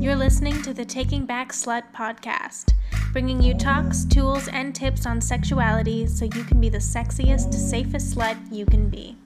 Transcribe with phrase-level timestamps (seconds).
[0.00, 2.72] You're listening to the Taking Back Slut podcast,
[3.12, 8.16] bringing you talks, tools, and tips on sexuality so you can be the sexiest, safest
[8.16, 9.16] slut you can be.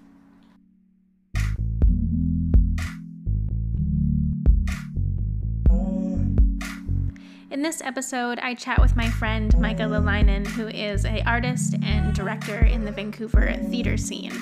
[7.51, 12.15] In this episode, I chat with my friend Micah Lalainen, who is a artist and
[12.15, 14.33] director in the Vancouver theater scene.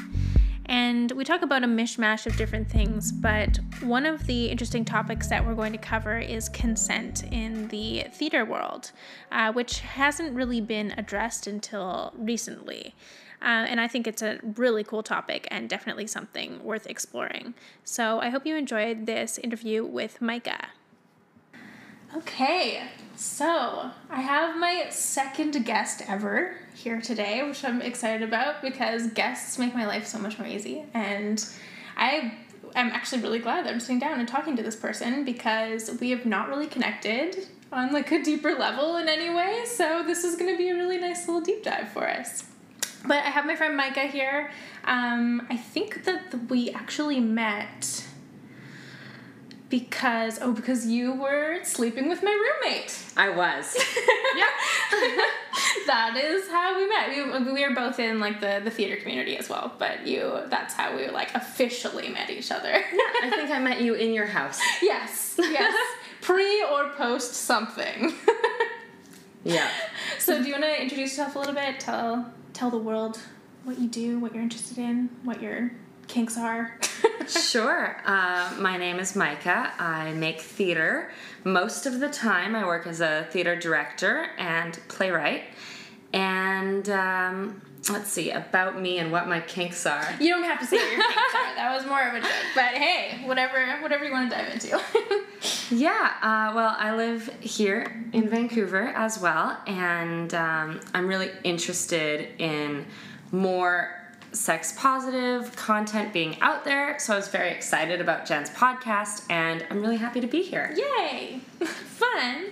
[0.71, 5.27] And we talk about a mishmash of different things, but one of the interesting topics
[5.27, 8.92] that we're going to cover is consent in the theater world,
[9.33, 12.95] uh, which hasn't really been addressed until recently.
[13.42, 17.55] Uh, and I think it's a really cool topic and definitely something worth exploring.
[17.83, 20.69] So I hope you enjoyed this interview with Micah.
[22.16, 22.80] Okay,
[23.20, 29.59] so I have my second guest ever here today, which I'm excited about because guests
[29.59, 30.87] make my life so much more easy.
[30.95, 31.45] And
[31.98, 32.33] I
[32.75, 36.09] am actually really glad that I'm sitting down and talking to this person because we
[36.11, 39.64] have not really connected on like a deeper level in any way.
[39.66, 42.44] So this is going to be a really nice little deep dive for us.
[43.06, 44.50] But I have my friend Micah here.
[44.84, 48.06] Um, I think that we actually met
[49.70, 52.98] because oh because you were sleeping with my roommate.
[53.16, 53.76] I was.
[54.36, 54.46] Yeah.
[55.86, 57.44] That is how we met.
[57.44, 60.74] We, we were both in like the, the theater community as well but you that's
[60.74, 62.70] how we like officially met each other.
[62.70, 64.60] Yeah i think i met you in your house.
[64.82, 65.74] Yes yes.
[66.20, 68.12] Pre or post something.
[69.42, 69.70] Yeah.
[70.18, 71.80] So do you want to introduce yourself a little bit?
[71.80, 73.18] Tell tell the world
[73.64, 75.72] what you do what you're interested in what your
[76.08, 76.78] kinks are
[77.31, 77.97] sure.
[78.05, 79.73] Uh, my name is Micah.
[79.78, 81.11] I make theater.
[81.45, 85.45] Most of the time, I work as a theater director and playwright.
[86.12, 90.06] And um, let's see, about me and what my kinks are.
[90.20, 91.55] You don't have to say what your kinks are.
[91.55, 92.31] That was more of a joke.
[92.55, 94.81] But hey, whatever, whatever you want to dive into.
[95.75, 96.15] yeah.
[96.22, 102.87] Uh, well, I live here in Vancouver as well, and um, I'm really interested in
[103.33, 104.00] more
[104.32, 106.98] sex positive content being out there.
[106.98, 110.74] So I was very excited about Jen's podcast, and I'm really happy to be here.
[110.76, 111.41] Yay!
[111.64, 112.46] Fun.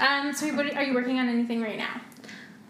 [0.00, 2.00] Um, so, what, are you working on anything right now?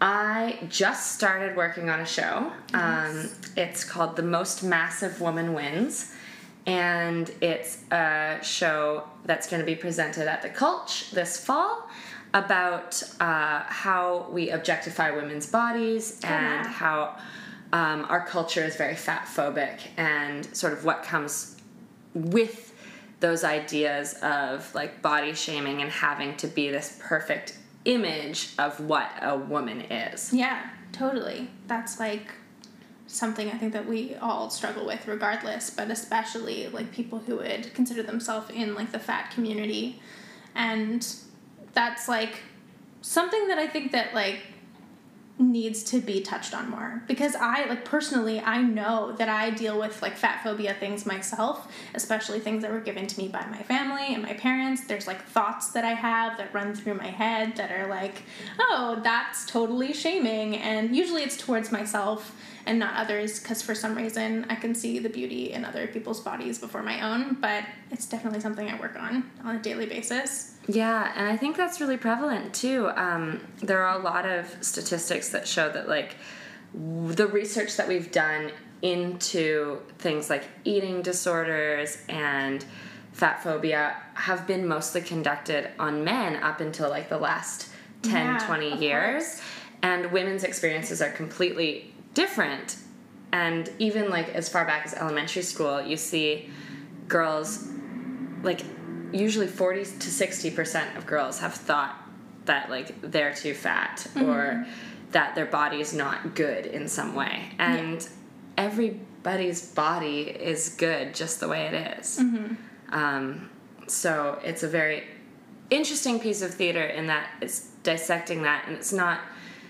[0.01, 2.53] I just started working on a show.
[2.73, 3.25] Nice.
[3.25, 6.15] Um, it's called The Most Massive Woman Wins.
[6.67, 11.89] And it's a show that's going to be presented at the Cultch this fall
[12.33, 16.73] about uh, how we objectify women's bodies oh, and wow.
[16.73, 17.17] how
[17.75, 21.57] um, our culture is very fat phobic and sort of what comes
[22.15, 22.73] with
[23.19, 29.11] those ideas of like body shaming and having to be this perfect image of what
[29.21, 30.33] a woman is.
[30.33, 31.51] Yeah, totally.
[31.67, 32.31] That's like
[33.09, 37.75] something I think that we all struggle with regardless, but especially like people who would
[37.75, 40.01] consider themselves in like the fat community.
[40.55, 41.05] And
[41.73, 42.43] that's like
[43.01, 44.43] something that I think that like
[45.37, 47.03] needs to be touched on more.
[47.09, 51.73] Because I like personally I know that I deal with like fat phobia things myself
[51.95, 54.87] especially things that were given to me by my family and my parents.
[54.87, 58.23] There's like thoughts that I have that run through my head that are like
[58.61, 60.57] oh that's totally shaming.
[60.57, 64.99] And usually it's towards myself and not others because for some reason I can see
[64.99, 68.97] the beauty in other people's bodies before my own but it's definitely something I work
[68.99, 72.91] on on a daily basis yeah, and I think that's really prevalent too.
[72.97, 76.17] Um, there are a lot of statistics that show that, like,
[76.75, 78.51] the research that we've done
[78.83, 82.65] into things like eating disorders and
[83.13, 87.69] fat phobia have been mostly conducted on men up until like the last
[88.03, 89.23] 10, yeah, 20 years.
[89.23, 89.43] Course.
[89.83, 92.77] And women's experiences are completely different.
[93.33, 96.51] And even like as far back as elementary school, you see
[97.09, 97.69] girls
[98.43, 98.63] like
[99.15, 101.97] usually 40 to 60% of girls have thought
[102.47, 104.29] that like they're too fat mm-hmm.
[104.29, 104.67] or
[105.13, 108.09] that their body is not good in some way and yeah.
[108.59, 112.19] everybody's body is good just the way it is.
[112.19, 112.55] Mm-hmm.
[112.95, 113.51] Um,
[113.87, 115.05] so it's a very
[115.71, 119.21] interesting piece of theater in that it's dissecting that and it's not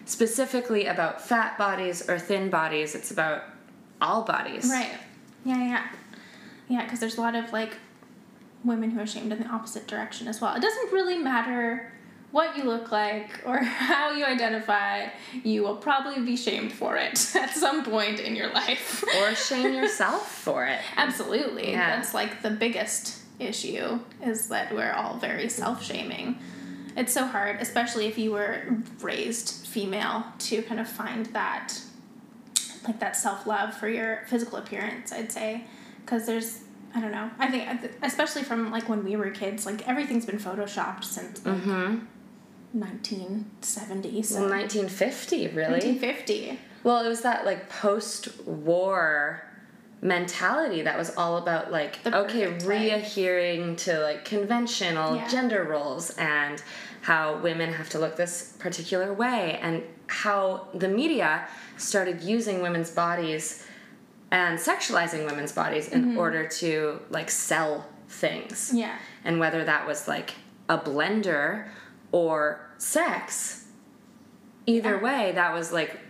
[0.07, 3.45] specifically about fat bodies or thin bodies it's about
[4.03, 4.99] all bodies right
[5.45, 5.89] yeah yeah
[6.69, 7.77] yeah because there's a lot of like
[8.65, 10.55] women who are shamed in the opposite direction as well.
[10.55, 11.93] It doesn't really matter
[12.35, 15.07] what you look like or how you identify,
[15.45, 19.05] you will probably be shamed for it at some point in your life.
[19.19, 20.81] Or shame yourself for it.
[20.97, 21.71] Absolutely.
[21.71, 21.95] Yeah.
[21.95, 26.37] That's like the biggest issue is that we're all very self-shaming.
[26.97, 31.81] It's so hard, especially if you were raised female to kind of find that
[32.85, 35.65] like that self-love for your physical appearance, I'd say,
[36.05, 36.64] because there's
[36.95, 37.29] I don't know.
[37.39, 41.57] I think, especially from like when we were kids, like everything's been photoshopped since like,
[41.57, 41.99] Mm-hmm.
[42.73, 44.23] 1970.
[44.23, 45.73] So Well, 1950, really.
[45.73, 46.59] 1950.
[46.83, 49.43] Well, it was that like post-war
[50.03, 55.29] mentality that was all about like The okay, readhering to like conventional Yeah.
[55.29, 56.63] gender roles and
[57.03, 61.47] how women have to look this particular way and how the media
[61.79, 63.65] started using women's bodies
[64.35, 66.19] and sexualizing women's bodies in Mm-hmm.
[66.19, 68.97] order to like sell things Yeah.
[69.25, 70.35] and whether that was like
[70.69, 71.69] a blender
[72.11, 72.39] or
[72.79, 73.67] sex
[74.67, 75.03] either Yeah.
[75.03, 76.01] way that was like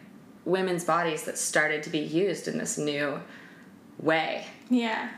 [0.47, 3.21] women's bodies that started to be used in this new
[3.99, 5.11] way Yeah.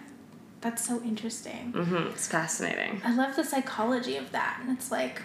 [0.62, 1.72] That's so interesting.
[1.72, 4.58] hmm it's fascinating I love the psychology of that.
[4.60, 5.22] And it's like,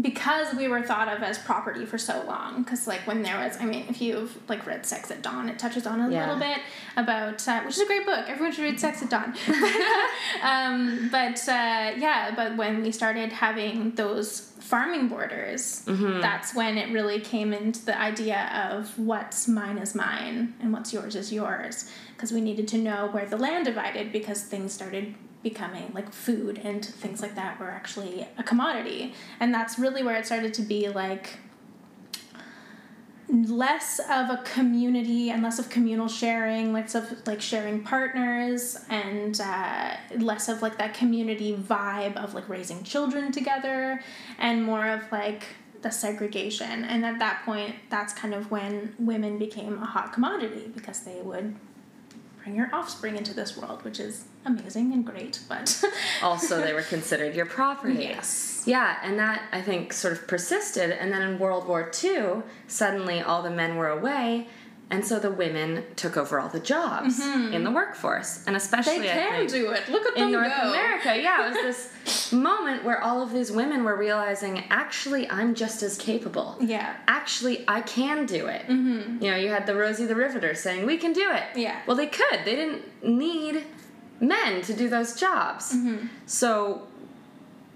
[0.00, 3.58] because we were thought of as property for so long, because like when there was,
[3.60, 6.20] I mean, if you've like read Sex at Dawn, it touches on a Yeah.
[6.32, 6.58] little bit
[6.96, 8.24] about, uh, which is a great book.
[8.28, 9.34] Everyone should read Sex at Dawn.
[10.42, 16.90] um, but uh, yeah, but when we started having those farming borders, that's when it
[16.92, 21.90] really came into the idea of what's mine is mine and what's yours is yours.
[22.14, 26.60] Because we needed to know where the land divided because things started becoming like food
[26.62, 29.14] and things like that were actually a commodity.
[29.40, 31.38] And that's really where it started to be like
[33.32, 39.40] less of a community and less of communal sharing, less of like sharing partners, and
[39.40, 44.02] uh, less of like that community vibe of like raising children together,
[44.38, 45.44] and more of like
[45.80, 46.84] the segregation.
[46.84, 51.22] And at that point, that's kind of when women became a hot commodity because they
[51.22, 51.56] would
[52.42, 55.82] bring your offspring into this world, which is amazing and great, but
[56.22, 58.62] also they were considered your property yes.
[58.66, 63.20] yeah and that i think sort of persisted and then in world war ii suddenly
[63.20, 64.46] all the men were away
[64.90, 69.02] and so the women took over all the jobs in the workforce and especially Mm-hmm.
[69.02, 69.88] They can think, do it.
[69.88, 70.70] Look at them in North go.
[70.70, 71.20] America.
[71.20, 75.82] Yeah, it was this moment where all of these women were realizing, actually, I'm just
[75.82, 76.56] as capable.
[76.60, 76.94] Yeah.
[77.08, 78.62] Actually, I can do it.
[78.62, 79.22] Mm-hmm.
[79.22, 81.80] You know, you had the Rosie the Riveter saying, "We can do it." Yeah.
[81.86, 82.40] Well, they could.
[82.44, 83.64] They didn't need
[84.22, 85.74] men to do those jobs.
[85.74, 86.06] Mm-hmm.
[86.26, 86.86] So,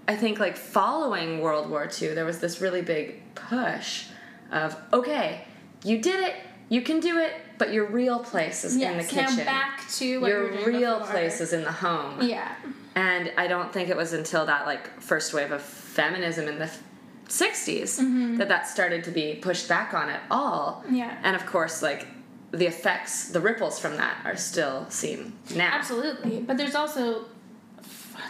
[0.07, 4.05] I think like following World War II, there was this really big push
[4.51, 5.43] of, okay,
[5.83, 6.35] you did it.
[6.69, 10.19] You can do it, but your real place is in the kitchen now back to
[10.19, 11.13] what your doing real before.
[11.13, 12.21] place is in the home.
[12.21, 12.53] Yeah.
[12.95, 16.65] And I don't think it was until that like first wave of feminism in the
[16.65, 16.83] f-
[17.27, 20.83] 60s that that started to be pushed back on at all.
[20.85, 20.95] Mm-hmm.
[20.95, 21.17] Yeah.
[21.23, 22.07] And of course, like
[22.51, 25.69] the effects, the ripples from that are still seen now.
[25.73, 26.39] Absolutely.
[26.41, 27.25] But there's also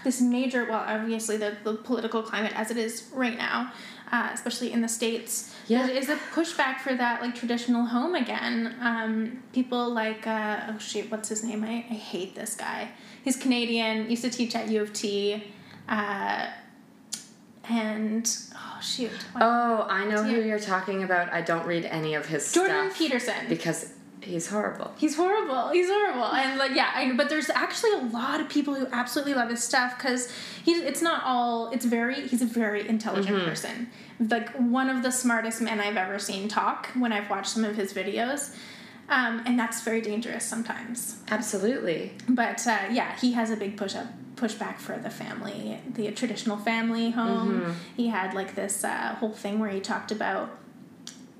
[0.04, 3.72] this major, well, obviously, the, the political climate as it is right now,
[4.12, 5.86] uh, especially in the States, Yeah.
[5.88, 8.76] there is a pushback for that, like, traditional home again.
[8.82, 11.64] Um, people like, uh, oh, shoot, what's his name?
[11.64, 12.90] I, I hate this guy.
[13.24, 15.44] He's Canadian, used to teach at U of T,
[15.90, 16.48] uh,
[17.70, 19.12] and, oh, shoot.
[19.34, 21.32] what- Oh, I know who you're talking about.
[21.34, 23.46] I don't read any of his Jordan stuff Peterson.
[23.50, 23.92] because
[24.22, 24.92] he's horrible.
[24.98, 25.70] He's horrible.
[25.70, 26.26] He's horrible.
[26.26, 29.64] And like yeah, I, but there's actually a lot of people who absolutely love his
[29.64, 30.32] stuff because
[30.64, 31.70] he's it's not all.
[31.72, 33.90] It's very he's a very intelligent person.
[34.20, 37.76] Like one of the smartest men I've ever seen talk when I've watched some of
[37.76, 38.56] his videos.
[39.10, 41.22] Um, and that's very dangerous sometimes.
[41.30, 42.12] Absolutely.
[42.28, 46.58] But uh, yeah, he has a big push up pushback for the family, the traditional
[46.58, 47.76] family home.
[47.96, 50.58] He had like this uh, whole thing where he talked about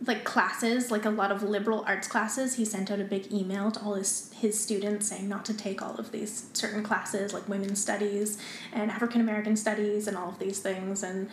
[0.06, 2.56] like classes, like a lot of liberal arts classes.
[2.56, 5.82] He sent out a big email to all his his students saying not to take
[5.82, 8.38] all of these certain classes, like women's studies
[8.72, 11.30] and African American studies and all of these things, and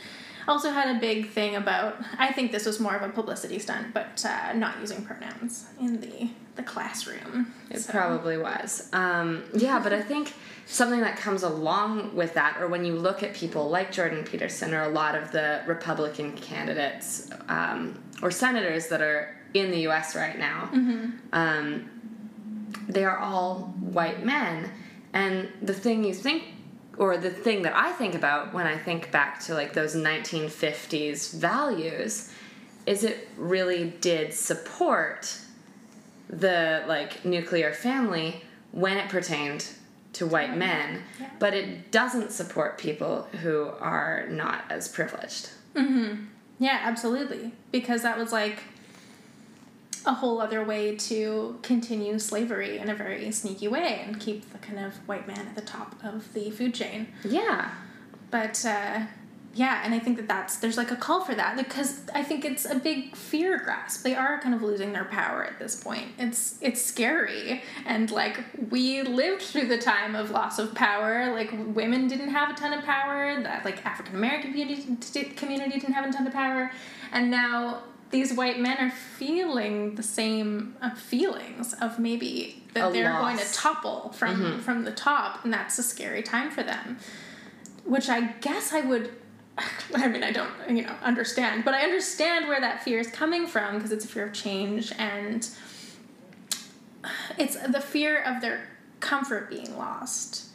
[0.49, 1.97] also had a big thing about.
[2.19, 6.01] I think this was more of a publicity stunt, but uh, not using pronouns in
[6.01, 7.53] the the classroom.
[7.71, 8.89] It So- probably was.
[8.93, 10.33] Um, yeah, but I think
[10.67, 14.73] something that comes along with that, or when you look at people like Jordan Peterson
[14.73, 20.17] or a lot of the Republican candidates um, or senators that are in the US
[20.17, 20.69] right now,
[21.33, 21.89] um,
[22.89, 24.71] they are all white men.
[25.13, 26.43] And the thing you think,
[26.99, 31.35] or the thing that I think about when I think back to like those 1950s
[31.35, 32.33] values,
[32.87, 35.39] is it really did support
[36.29, 39.69] the like nuclear family when it pertained
[40.15, 41.29] to white men, Yeah.
[41.39, 45.51] but it doesn't support people who are not as privileged.
[46.59, 47.53] Yeah, absolutely.
[47.73, 48.63] Because that was like
[50.07, 54.59] a whole other way to continue slavery in a very sneaky way and keep the
[54.59, 57.09] kind of white man at the top of the food chain.
[57.25, 57.71] Yeah.
[58.31, 59.03] But uh,
[59.55, 62.45] yeah, and I think that that's there's like a call for that because I think
[62.45, 64.03] it's a big fear grasp.
[64.03, 66.09] They are kind of losing their power at this point.
[66.19, 71.33] It's it's scary, and like we lived through the time of loss of power.
[71.33, 73.41] Like women didn't have a ton of power.
[73.43, 76.73] That like African American community community didn't have a ton of power,
[77.13, 82.93] and now these white men are feeling the same uh, feelings of maybe that A
[82.93, 83.23] they're loss.
[83.23, 86.99] going to topple from from the top, and that's a scary time for them
[87.85, 89.11] which I guess I would.
[89.95, 93.47] I mean, I don't, you know, understand, but I understand where that fear is coming
[93.47, 95.49] from because it's a fear of change and
[97.39, 98.67] it's the fear of their
[99.01, 100.47] comfort being lost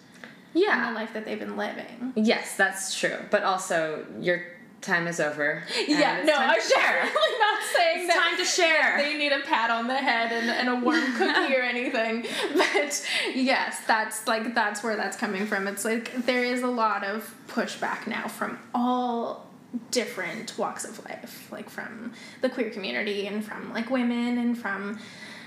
[0.53, 0.88] Yeah.
[0.88, 2.13] in the life that they've been living.
[2.15, 3.18] Yes, that's true.
[3.29, 4.41] But also, your
[4.81, 5.63] time is over.
[5.88, 8.98] yeah, no, I'm definitely not saying It's that time to share.
[8.98, 12.25] they need a pat on the head and, and a warm cookie or anything.
[12.55, 15.67] But yes, that's like that's where that's coming from.
[15.67, 19.48] It's like there is a lot of pushback now from all
[19.91, 25.00] different walks of life, like from the queer community and from like women and from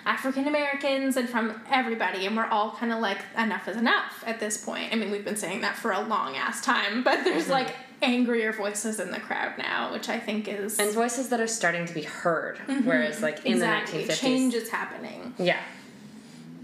[0.04, 4.40] African Americans and from everybody, and we're all kind of like, enough is enough at
[4.40, 4.92] this point.
[4.92, 7.52] I mean, we've been saying that for a long ass time, but there's mm-hmm.
[7.52, 11.46] like angrier voices in the crowd now, which I think is and voices that are
[11.46, 12.58] starting to be heard.
[12.58, 12.86] Mm-hmm.
[12.88, 14.18] Whereas, like, in exactly the 1950s.
[14.20, 15.60] change is happening, Yeah.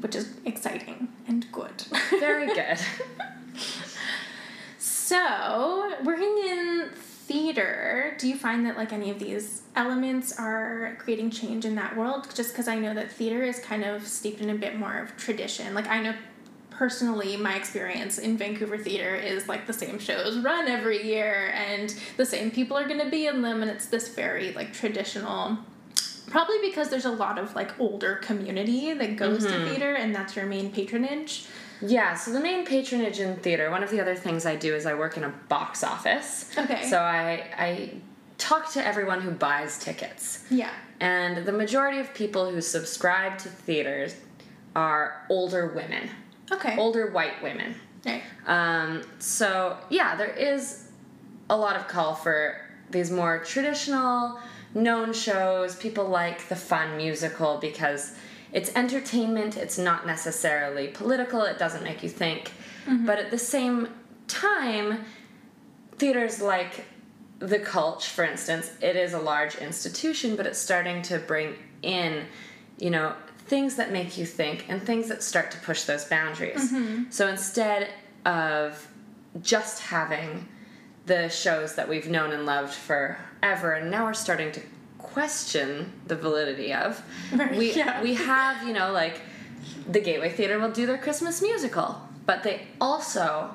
[0.00, 1.82] which is exciting and good.
[2.10, 2.78] Very good.
[4.78, 11.30] So, working in theater, do you find that like any of these elements are creating
[11.30, 12.28] change in that world?
[12.34, 15.16] Just because I know that theater is kind of steeped in a bit more of
[15.16, 15.74] tradition.
[15.74, 16.14] Like I know
[16.78, 21.92] personally, my experience in Vancouver theater is like the same shows run every year, and
[22.16, 25.58] the same people are going to be in them, and it's this very like traditional.
[26.28, 29.68] Probably because there's a lot of like older community that goes to mm-hmm.
[29.68, 31.46] theater, and that's your main patronage.
[31.80, 34.86] Yeah, so the main patronage in theater, one of the other things I do is
[34.86, 36.50] I work in a box office.
[36.56, 36.88] Okay.
[36.88, 37.90] So I, I
[38.36, 40.44] talk to everyone who buys tickets.
[40.50, 40.70] Yeah.
[41.00, 44.16] And the majority of people who subscribe to theaters
[44.74, 46.10] are older women,
[46.50, 46.76] Okay.
[46.76, 47.74] older white women.
[48.04, 48.22] Right.
[48.46, 50.90] Um, so yeah, there is
[51.50, 54.38] a lot of call for these more traditional,
[54.74, 55.76] known shows.
[55.76, 58.16] People like the fun musical because
[58.52, 59.56] it's entertainment.
[59.56, 61.42] It's not necessarily political.
[61.42, 62.52] It doesn't make you think.
[63.04, 63.88] But at the same
[64.28, 65.04] time,
[65.98, 66.86] theaters like
[67.38, 72.24] the Cultch, for instance, it is a large institution, but it's starting to bring in,
[72.78, 73.14] you know,
[73.48, 76.72] things that make you think and things that start to push those boundaries.
[77.10, 77.88] So instead
[78.24, 78.86] of
[79.40, 80.48] just having
[81.06, 84.60] the shows that we've known and loved forever, and now we're starting to
[84.98, 87.02] question the validity of,
[87.32, 88.02] Right, we yeah.
[88.02, 89.20] we have you know like
[89.88, 93.50] the Gateway Theater will do their Christmas musical, but they also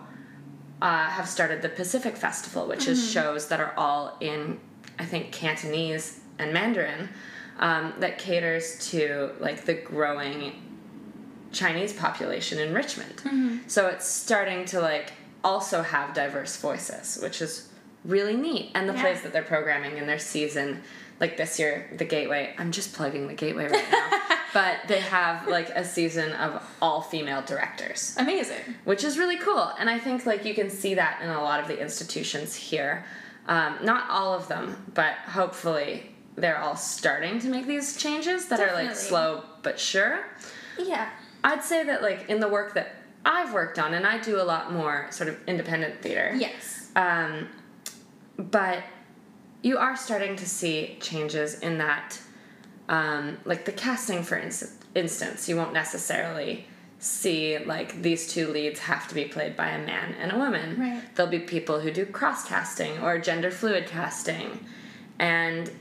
[0.81, 4.59] uh, have started the Pacific Festival, which is shows that are all in,
[4.99, 7.09] I think, Cantonese and Mandarin,
[7.63, 10.61] um, that caters to like the growing
[11.51, 13.61] Chinese population in Richmond.
[13.67, 17.69] So it's starting to like also have diverse voices, which is
[18.05, 18.71] really neat.
[18.75, 19.01] And the Yeah.
[19.01, 20.81] plays that they're programming in their season,
[21.19, 22.53] like this year, the Gateway.
[22.57, 24.19] I'm just plugging the Gateway right now,
[24.53, 28.61] but they have like a season of all female directors Amazing.
[28.83, 29.71] which is really cool.
[29.79, 33.05] And I think like you can see that in a lot of the institutions here.
[33.47, 38.59] Um, not all of them, but hopefully they're all starting to make these changes that
[38.59, 40.25] are like slow but sure.
[40.77, 41.09] Yeah.
[41.43, 44.43] I'd say that like in the work that I've worked on, and I do a
[44.43, 46.33] lot more sort of independent theater.
[46.37, 46.91] Yes.
[46.95, 47.47] Um,
[48.37, 48.83] but
[49.61, 52.19] you are starting to see changes in that,
[52.89, 56.67] um, like the casting, for ins- instance, you won't necessarily
[56.99, 60.79] see like these two leads have to be played by a man and a woman.
[60.79, 61.15] Right.
[61.15, 64.65] There'll be people who do cross casting or gender fluid casting,
[65.17, 65.71] and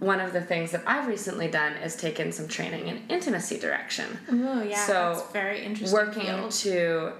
[0.00, 4.18] one of the things that I've recently done is taken some training in intimacy direction
[4.30, 4.84] Oh yeah.
[4.86, 5.94] So, that's very interesting.
[5.98, 6.50] working field.
[6.52, 7.12] to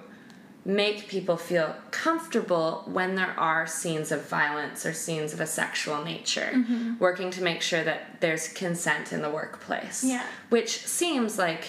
[0.66, 6.02] make people feel comfortable when there are scenes of violence or scenes of a sexual
[6.02, 6.50] nature.
[6.54, 6.94] Mm-hmm.
[6.98, 10.02] Working to make sure that there's consent in the workplace.
[10.02, 10.24] Yeah.
[10.48, 11.64] Which seems like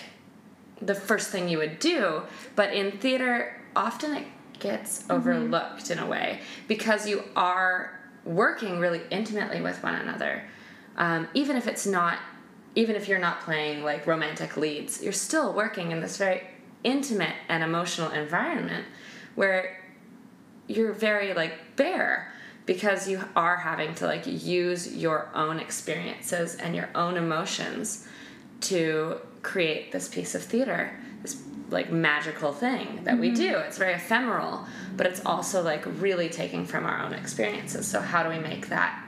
[0.81, 2.21] the first thing you would do,
[2.55, 4.27] but in theater, often it
[4.59, 5.12] gets Mm-hmm.
[5.12, 10.41] overlooked in a way because you are working really intimately with one another.
[10.98, 12.20] Um, even if it's not,
[12.75, 16.42] even if you're not playing like romantic leads, you're still working in this very
[16.84, 18.86] intimate and emotional environment
[19.36, 19.82] where
[20.68, 22.32] you're very like bare
[22.66, 28.08] because you are having to like use your own experiences and your own emotions
[28.62, 33.58] to create this piece of theater this like magical thing that we do.
[33.58, 37.88] It's very ephemeral, but it's also like really taking from our own experiences.
[37.88, 39.04] So how do we make that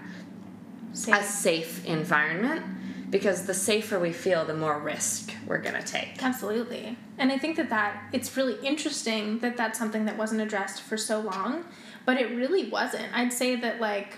[1.08, 2.66] a safe environment?
[3.10, 6.22] Because the safer we feel, the more risk we're gonna take.
[6.24, 6.98] Absolutely.
[7.18, 10.98] And I think that that it's really interesting that that's something that wasn't addressed for
[10.98, 11.64] so long,
[12.06, 13.08] but it really wasn't.
[13.14, 14.18] I'd say that like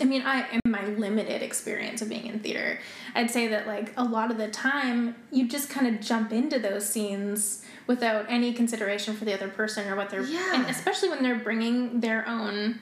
[0.00, 2.80] I mean, I in my limited experience of being in theater,
[3.14, 6.58] I'd say that like a lot of the time you just kind of jump into
[6.58, 10.54] those scenes without any consideration for the other person or what they're Yeah.
[10.56, 12.80] and especially when they're bringing their own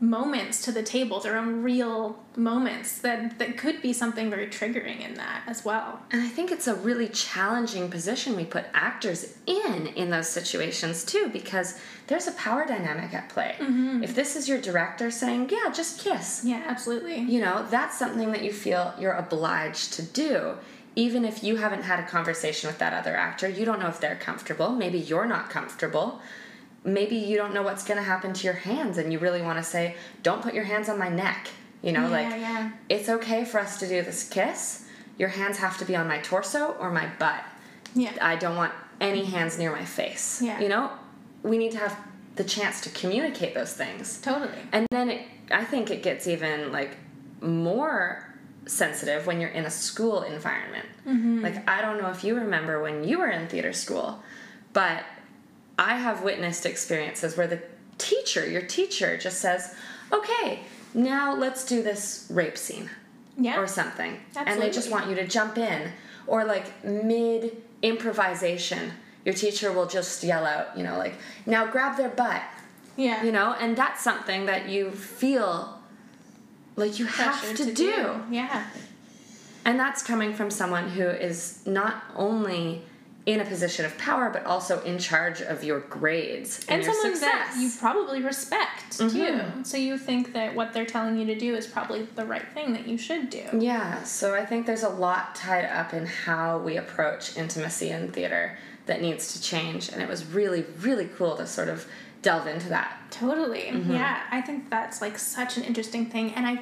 [0.00, 5.00] moments to the table, their own real moments that that could be something very triggering
[5.00, 6.00] in that as well.
[6.10, 11.04] And I think it's a really challenging position we put actors in in those situations
[11.04, 13.54] too, because there's a power dynamic at play.
[13.58, 14.02] Mm-hmm.
[14.02, 17.20] If this is your director saying, "Yeah, just kiss," Yeah, absolutely.
[17.20, 20.54] you know, that's something that you feel you're obliged to do.
[20.96, 23.98] Even if you haven't had a conversation with that other actor, you don't know if
[24.00, 24.70] they're comfortable.
[24.70, 26.20] Maybe you're not comfortable.
[26.84, 29.58] Maybe you don't know what's going to happen to your hands, and you really want
[29.58, 31.48] to say, Don't put your hands on my neck.
[31.82, 32.70] You know, Yeah, like, yeah.
[32.88, 34.86] it's okay for us to do this kiss.
[35.18, 37.42] Your hands have to be on my torso or my butt.
[37.94, 38.12] Yeah.
[38.20, 40.42] I don't want any hands near my face.
[40.42, 40.60] Yeah.
[40.60, 40.90] You know,
[41.42, 41.96] we need to have
[42.36, 44.20] the chance to communicate those things.
[44.20, 44.58] Totally.
[44.72, 46.96] And then it, I think it gets even like
[47.40, 48.26] more
[48.66, 50.86] sensitive when you're in a school environment.
[51.06, 51.42] Mm-hmm.
[51.42, 54.22] Like I don't know if you remember when you were in theater school,
[54.72, 55.04] but
[55.78, 57.60] I have witnessed experiences where the
[57.98, 59.74] teacher, your teacher just says,
[60.12, 60.60] "Okay,
[60.92, 62.90] now let's do this rape scene."
[63.36, 63.60] Yeah.
[63.60, 64.20] or something.
[64.36, 65.90] And they just want you to jump in.
[66.26, 68.92] Or like mid improvisation,
[69.24, 71.14] your teacher will just yell out, you know, like,
[71.44, 72.42] now grab their butt,
[72.96, 73.22] yeah.
[73.22, 75.78] you know, and that's something that you feel
[76.76, 78.22] like you have Pressure to, do.
[78.30, 78.66] Yeah.
[79.64, 82.82] And that's coming from someone who is not only
[83.26, 86.92] in a position of power, but also in charge of your grades and, And your
[86.92, 87.54] someone success.
[87.54, 89.06] that you probably respect too.
[89.08, 89.66] Mhm.
[89.66, 92.74] So you think that what they're telling you to do is probably the right thing
[92.74, 93.44] that you should do.
[93.58, 98.12] Yeah, so I think there's a lot tied up in how we approach intimacy in
[98.12, 101.86] theater that needs to change, and it was really, really cool to sort of
[102.20, 102.94] delve into that.
[103.10, 103.70] Totally.
[103.88, 106.60] Yeah, I think that's like such an interesting thing, and I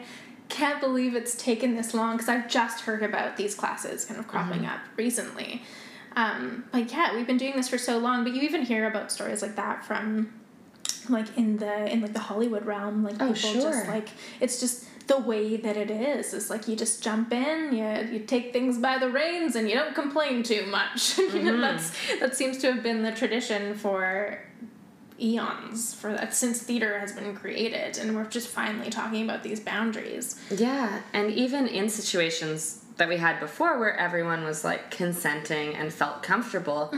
[0.49, 4.29] can't believe it's taken this long because I've just heard about these classes kind of
[4.29, 5.63] cropping up recently.
[6.17, 9.11] Um, but yeah, we've been doing this for so long, but you even hear about
[9.13, 10.33] stories like that from
[11.09, 13.87] like in the in like the Hollywood realm, like Oh, people just sure.
[13.89, 14.09] like
[14.41, 16.33] it's just the way that it is.
[16.33, 19.75] It's like you just jump in, you you take things by the reins, and you
[19.75, 21.19] don't complain too much.
[21.43, 24.39] know, that's that seems to have been the tradition for
[25.21, 29.61] eons for that since theater has been created and we're just finally talking about these
[29.61, 35.75] boundaries Yeah, and even in situations that we had before where everyone was like consenting
[35.75, 36.95] and felt comfortable,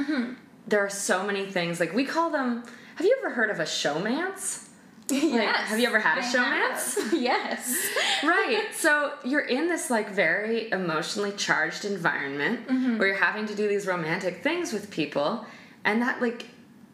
[0.68, 2.62] there are so many things, like we call them.
[2.96, 4.68] Have you ever heard of a showmance?
[5.10, 7.02] yes have you ever had a I showmance?
[7.02, 7.12] have.
[7.20, 7.88] yes
[8.22, 8.66] right.
[8.74, 12.98] So you're in this like very emotionally charged environment Mm-hmm.
[12.98, 15.46] where you're having to do these romantic things with people,
[15.86, 16.44] and that like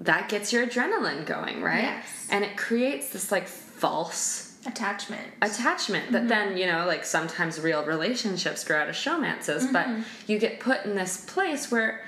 [0.03, 1.83] that gets your adrenaline going, right?
[1.83, 2.29] Yes.
[2.31, 6.13] And it creates this like false attachment attachment Mm-hmm.
[6.13, 10.03] that then you know like sometimes real relationships grow out of showmances but Mm-hmm.
[10.27, 12.05] you get put in this place where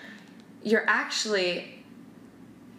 [0.62, 1.83] you're actually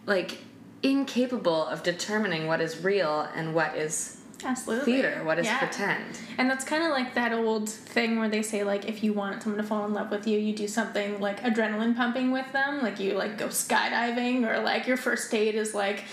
[0.06, 0.38] like
[0.82, 5.58] incapable of determining what is real and what is absolutely theater what is Yeah.
[5.58, 9.12] pretend and that's kind of like that old thing where they say like if you
[9.12, 12.50] want someone to fall in love with you you do something like adrenaline pumping with
[12.52, 16.04] them like you like go skydiving or like your first date is like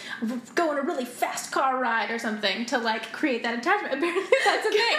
[0.55, 4.37] go on a really fast car ride or something to like create that attachment apparently
[4.45, 4.97] that's a thing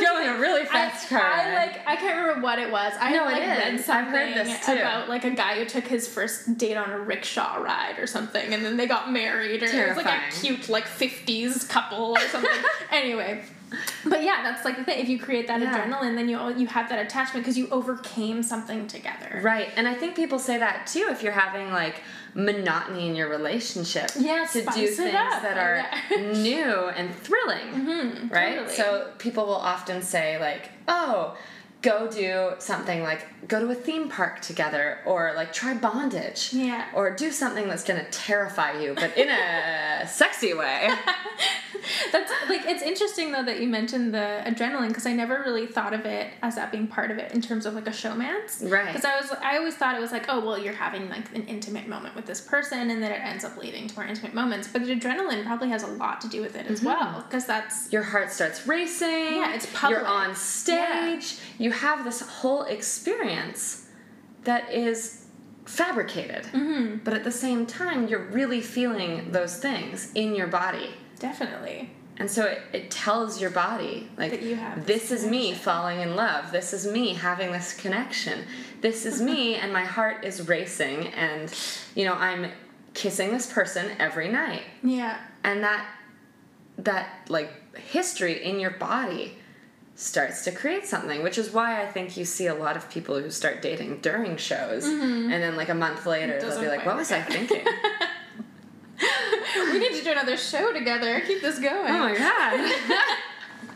[0.00, 2.92] Go in a really fast I, car I like I can't remember what it was.
[3.00, 4.72] I No, like read something I've heard this, too.
[4.72, 8.52] about like a guy who took his first date on a rickshaw ride or something,
[8.54, 12.20] and then they got married, or it was like a cute like fifties couple or
[12.28, 12.45] something.
[12.90, 13.42] anyway.
[14.04, 15.00] But yeah, that's like the thing.
[15.00, 15.74] If you create that Yeah.
[15.86, 19.40] adrenaline, then you you have that attachment because you overcame something together.
[19.42, 21.96] right and i think people say that too if you're having like
[22.34, 25.42] monotony in your relationship Yeah, to do things up.
[25.42, 25.76] that are
[26.10, 26.32] Yeah.
[26.32, 28.56] new and thrilling Mhm, right?
[28.56, 28.74] totally.
[28.74, 31.36] So people will often say like, "Oh,
[31.90, 36.82] go do something like go to a theme park together or like try bondage." Yeah.
[36.94, 40.80] Or do something that's going to terrify you, but in a sexy way.
[42.12, 45.94] That's like it's interesting though that you mentioned the adrenaline because I never really thought
[45.94, 48.68] of it as that being part of it in terms of like a showmance.
[48.68, 48.86] Right.
[48.86, 51.44] Because I was I always thought it was like oh well you're having like an
[51.46, 54.66] intimate moment with this person and then it ends up leading to more intimate moments
[54.72, 56.86] but the adrenaline probably has a lot to do with it as Mm-hmm.
[56.86, 59.08] well because that's Your heart starts racing.
[59.36, 59.98] Yeah, it's public.
[59.98, 61.36] You're on stage.
[61.58, 63.88] You have this whole experience
[64.44, 65.26] that is
[65.66, 66.44] fabricated.
[66.44, 66.98] Mm-hmm.
[67.04, 70.90] But at the same time, you're really feeling those things in your body.
[71.18, 71.90] Definitely.
[72.18, 76.16] And so it, it tells your body, like, you this this is me falling in
[76.16, 76.50] love.
[76.50, 78.44] This is me having this connection.
[78.80, 81.54] This is me, and my heart is racing, and,
[81.94, 82.50] you know, I'm
[82.94, 84.62] kissing this person every night.
[84.82, 85.18] Yeah.
[85.44, 85.86] And that,
[86.78, 89.36] that, like, history in your body
[89.96, 93.18] starts to create something, which is why I think you see a lot of people
[93.20, 96.60] who start dating during shows, and then, like, a month later, they'll Mm-hmm.
[96.60, 97.64] Be like, what was I thinking?
[99.72, 101.20] we need to do another show together.
[101.20, 101.92] Keep this going.
[101.92, 102.74] Oh my god.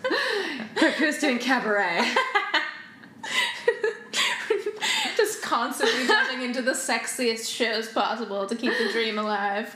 [0.76, 2.00] Quick, who's doing cabaret?
[5.16, 9.74] Just constantly jumping into the sexiest shows possible to keep the dream alive.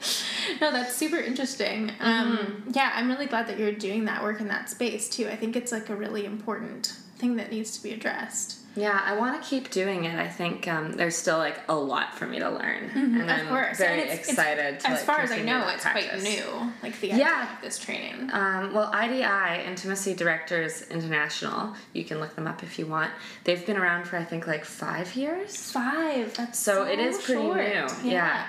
[0.60, 1.92] no, that's super interesting.
[2.00, 5.28] Um, yeah, I'm really glad that you're doing that work in that space too.
[5.28, 8.58] I think it's like a really important thing that needs to be addressed.
[8.78, 10.18] Yeah, I want to keep doing it.
[10.18, 13.46] I think um, there's still like a lot for me to learn, and of I'm
[13.48, 13.78] course.
[13.78, 14.90] very and it's, excited It's, to.
[14.90, 16.70] as like, far as I know, it's quite new.
[16.82, 17.14] Like the Yeah.
[17.14, 18.28] idea of this training.
[18.34, 23.12] Um, well, IDI, Intimacy Directors International, you can look them up if you want.
[23.44, 25.56] They've been around for I think like five years.
[25.72, 26.34] Five.
[26.36, 27.56] That's So, so, it is pretty short.
[28.02, 28.46] new, yeah.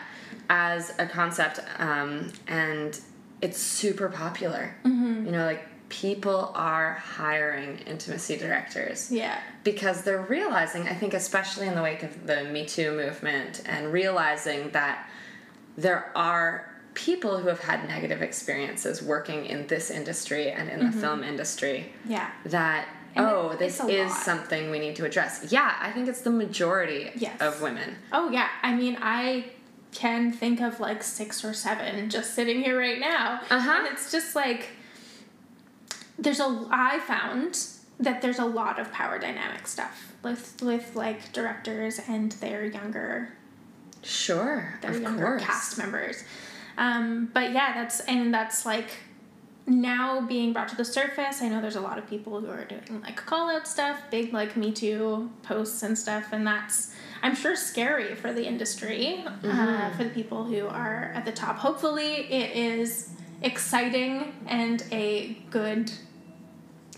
[0.50, 3.00] As a concept, um, and
[3.42, 4.76] it's super popular.
[4.86, 5.26] Mm-hmm.
[5.26, 9.12] You know, like people are hiring intimacy directors.
[9.12, 9.40] Yeah.
[9.64, 13.92] because they're realizing, I think, especially in the wake of the Me Too movement, and
[13.92, 15.10] realizing that
[15.78, 20.92] there are people who have had negative experiences working in this industry and in the
[20.92, 22.30] film industry Yeah.
[22.46, 22.88] that.
[23.16, 24.22] And it- oh, this is lot.
[24.24, 25.48] something we need to address.
[25.52, 27.40] Yeah, I think it's the majority Yes.
[27.42, 27.96] of women.
[28.12, 29.46] Oh yeah, I mean I
[29.98, 33.72] can think of like six or seven just sitting here right now, Uh-huh.
[33.80, 34.70] and it's just like
[36.20, 36.68] there's a.
[36.72, 37.60] I found
[38.00, 43.34] that there's a lot of power dynamic stuff with with like directors and their younger
[44.04, 45.44] Sure, their of younger course.
[45.44, 46.24] cast members.
[46.78, 48.90] Um, but yeah, that's and that's like
[49.66, 51.42] now being brought to the surface.
[51.42, 54.34] I know there's a lot of people who are doing like call out stuff, big
[54.34, 59.92] like Me Too posts and stuff, and that's I'm sure scary for the industry, uh,
[59.92, 61.58] for the people who are at the top.
[61.58, 63.10] Hopefully, it is
[63.42, 65.92] exciting and a good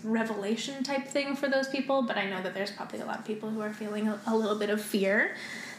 [0.02, 3.24] revelation type thing for those people, but I know that there's probably a lot of
[3.26, 5.34] people who are feeling a, a little bit of fear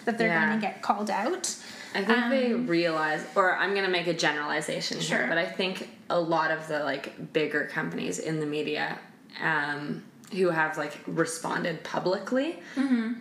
[0.05, 0.47] that they're Yeah.
[0.47, 1.55] going to get called out.
[1.93, 5.89] I think they Um, realize, or I'm gonna make a generalization here, but I think
[6.09, 8.97] a lot of the like bigger companies in the media,
[9.43, 10.01] um,
[10.31, 13.13] who have like responded publicly, Mm-hmm.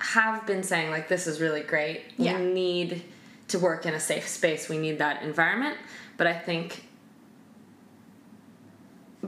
[0.00, 2.02] Have been saying like this is really great.
[2.16, 2.38] Yeah.
[2.38, 3.02] We need
[3.48, 4.68] to work in a safe space.
[4.68, 5.76] We need that environment.
[6.16, 6.84] But I think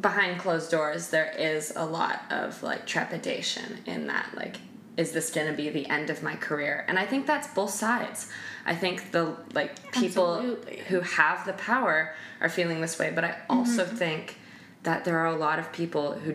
[0.00, 4.56] behind closed doors there is a lot of like trepidation in that like
[4.98, 7.70] is this going to be the end of my career and i think that's both
[7.70, 8.30] sides
[8.66, 10.76] i think the like people Absolutely.
[10.88, 13.96] who have the power are feeling this way but i also Mm-hmm.
[13.96, 14.38] think
[14.82, 16.34] that there are a lot of people who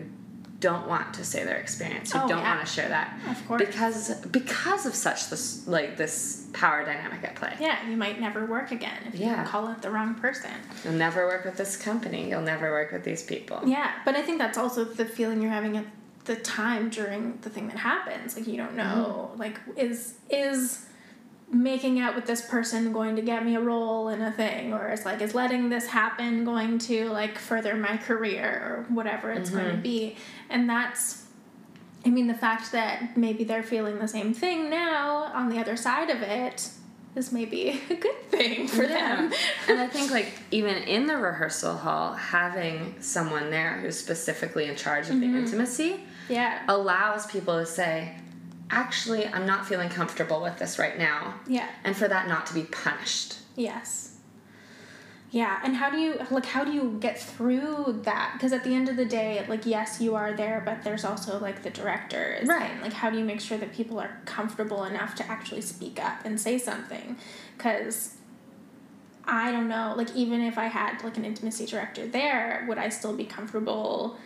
[0.68, 2.54] don't want to say their experience who Oh, don't yeah.
[2.56, 3.62] want to share that Of course.
[3.66, 8.46] because because of such this like this power dynamic at play Yeah, you might never
[8.46, 9.42] work again if Yeah.
[9.42, 10.52] you call out the wrong person.
[10.84, 14.22] you'll never work with this company you'll never work with these people Yeah, but I
[14.22, 15.86] think that's also the feeling you're having at
[16.24, 18.36] the time during the thing that happens.
[18.36, 19.40] Like you don't know, mm-hmm.
[19.40, 20.86] like is is
[21.52, 24.88] making out with this person going to get me a role in a thing, or
[24.88, 28.48] it's like is letting this happen going to like further my career
[28.88, 30.16] or whatever it's going to be,
[30.50, 31.20] and that's.
[32.04, 35.76] I mean, the fact that maybe they're feeling the same thing now on the other
[35.76, 36.68] side of it
[37.14, 39.32] this may be a good thing for them.
[39.68, 44.76] and I think like even in the rehearsal hall, having someone there who's specifically in
[44.76, 45.32] charge of Mm-hmm.
[45.32, 46.62] the intimacy yeah.
[46.68, 48.16] allows people to say,
[48.72, 51.34] actually, I'm not feeling comfortable with this right now.
[51.46, 51.68] Yeah.
[51.84, 53.36] And for that not to be punished.
[53.54, 54.08] Yes.
[55.30, 58.32] Yeah, and how do you like how do you get through that?
[58.34, 61.38] Because at the end of the day, like yes, you are there, but there's also
[61.38, 62.70] like the directors, Right.
[62.70, 65.98] And, like how do you make sure that people are comfortable enough to actually speak
[66.04, 67.16] up and say something?
[67.56, 68.16] Because
[69.24, 72.90] I don't know, like even if I had like an intimacy director there, would I
[72.90, 74.18] still be comfortable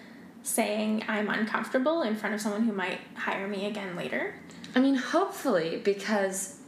[0.46, 4.34] saying I'm uncomfortable in front of someone who might hire me again later?
[4.74, 6.58] I mean, hopefully, because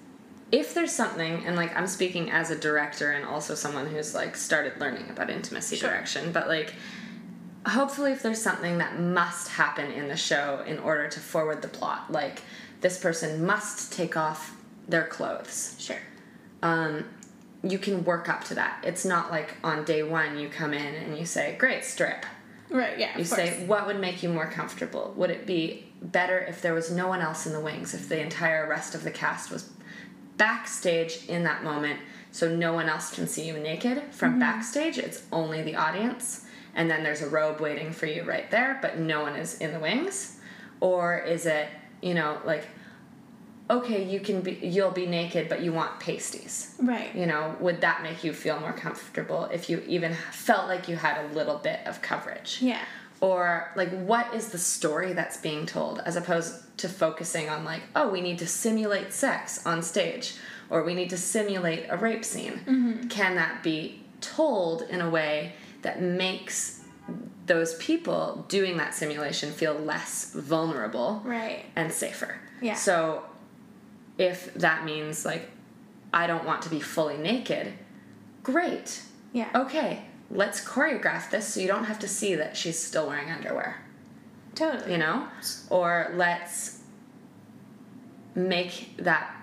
[0.51, 4.35] if there's something, and like I'm speaking as a director and also someone who's like
[4.37, 5.91] started learning about intimacy Sure.
[5.91, 6.75] direction, but like
[7.67, 11.69] hopefully, if there's something that must happen in the show in order to forward the
[11.69, 12.43] plot, like
[12.81, 14.57] this person must take off
[14.88, 15.99] their clothes, Sure.
[16.62, 17.05] um,
[17.62, 18.79] you can work up to that.
[18.85, 22.25] It's not like on day one you come in and you say, Great, strip.
[22.71, 23.17] Right, yeah.
[23.17, 23.41] You of course.
[23.41, 25.15] say, what would make you more comfortable?
[25.17, 28.21] Would it be better if there was no one else in the wings, if the
[28.21, 29.71] entire rest of the cast was
[30.37, 31.99] backstage in that moment,
[32.31, 34.41] so no one else can see you naked from mm-hmm.
[34.41, 34.99] backstage.
[34.99, 38.99] It's only the audience, and then there's a robe waiting for you right there, but
[38.99, 40.39] no one is in the wings.
[40.81, 41.69] Or is it,
[42.03, 42.67] you know, like,
[43.71, 46.75] okay, you can be, you'll be naked, but you want pasties.
[46.81, 47.15] Right.
[47.15, 50.97] You know, would that make you feel more comfortable if you even felt like you
[50.97, 52.59] had a little bit of coverage?
[52.63, 52.81] Yeah.
[53.21, 57.83] Or, like, what is the story that's being told as opposed to focusing on, like,
[57.97, 60.35] oh, we need to simulate sex on stage
[60.71, 62.61] or we need to simulate a rape scene?
[62.65, 63.09] Mm-hmm.
[63.09, 66.81] Can that be told in a way that makes
[67.47, 71.65] those people doing that simulation feel less vulnerable Right.
[71.75, 72.37] and safer?
[72.61, 72.75] Yeah.
[72.75, 73.25] So,
[74.19, 75.49] if that means, like,
[76.13, 77.73] I don't want to be fully naked,
[78.43, 79.03] great.
[79.33, 79.49] Yeah.
[79.55, 83.77] Okay, let's choreograph this so you don't have to see that she's still wearing underwear,
[84.55, 84.93] Totally.
[84.93, 85.29] you know?
[85.71, 86.81] Or let's
[88.35, 89.35] make that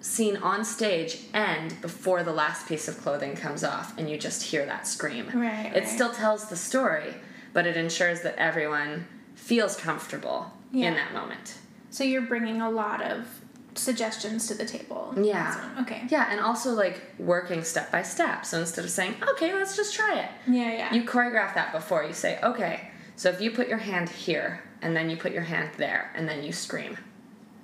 [0.00, 4.42] scene on stage end before the last piece of clothing comes off and you just
[4.42, 5.26] hear that scream.
[5.34, 5.88] Right, It right.
[5.88, 7.14] still tells the story,
[7.52, 10.88] but it ensures that everyone feels comfortable Yeah.
[10.88, 11.54] in that moment.
[11.90, 13.26] So you're bringing a lot of
[13.74, 15.14] suggestions to the table.
[15.16, 15.54] Yeah.
[15.76, 16.02] So- okay.
[16.08, 18.44] Yeah, and also like working step by step.
[18.46, 20.72] So instead of saying, okay, let's just try it, Yeah.
[20.72, 20.94] Yeah.
[20.94, 22.04] You choreograph that before.
[22.04, 25.42] You say, okay, so if you put your hand here, and then you put your
[25.42, 26.98] hand there, and then you scream.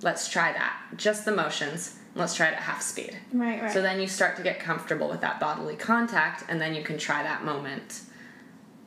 [0.03, 0.77] Let's try that.
[0.97, 1.97] Just the motions.
[2.15, 3.17] Let's try it at half speed.
[3.33, 3.63] right.
[3.63, 3.73] Right.
[3.73, 6.99] So then you start to get comfortable with that bodily contact, and then you can
[6.99, 8.01] try that moment.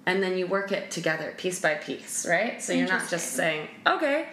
[0.05, 2.61] And then you work it together piece by piece, right?
[2.61, 4.27] So you're not just saying, okay,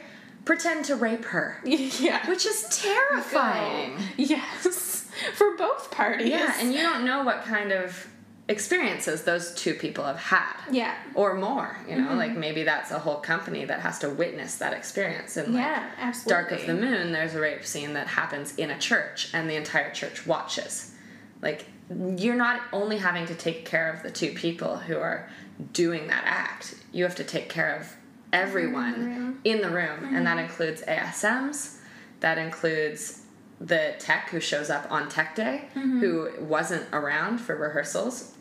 [0.45, 2.29] pretend to rape her, yeah.
[2.29, 3.99] which is terrifying.
[4.17, 5.09] Yes.
[5.35, 6.29] For both parties.
[6.29, 8.07] Yeah, and you don't know what kind of
[8.49, 10.55] experiences those two people have had.
[10.71, 10.95] Yeah.
[11.15, 12.05] Or more, you Mm-hmm.
[12.05, 15.37] know, like maybe that's a whole company that has to witness that experience.
[15.37, 15.91] And like Yeah.
[15.99, 16.31] Absolutely.
[16.33, 19.55] Dark of the Moon, there's a rape scene that happens in a church, and the
[19.57, 20.93] entire church watches.
[21.43, 21.67] Like,
[22.17, 25.29] you're not only having to take care of the two people who are
[25.73, 27.95] doing that act, you have to take care of
[28.33, 30.51] everyone in the room, and that mm-hmm.
[30.51, 31.79] includes ASMs,
[32.21, 33.23] that includes
[33.61, 36.01] the tech who shows up on tech day mm-hmm.
[36.01, 38.35] who wasn't around for rehearsals.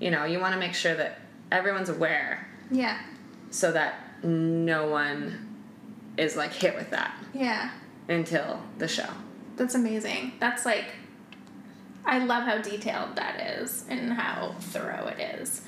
[0.00, 1.20] You know, you want to make sure that
[1.52, 2.98] everyone's aware Yeah.
[3.50, 5.54] so that no one
[6.16, 7.70] is like hit with that Yeah.
[8.08, 9.08] until the show.
[9.56, 10.32] That's amazing.
[10.40, 10.86] That's like,
[12.04, 15.62] I love how detailed that is and how thorough it is.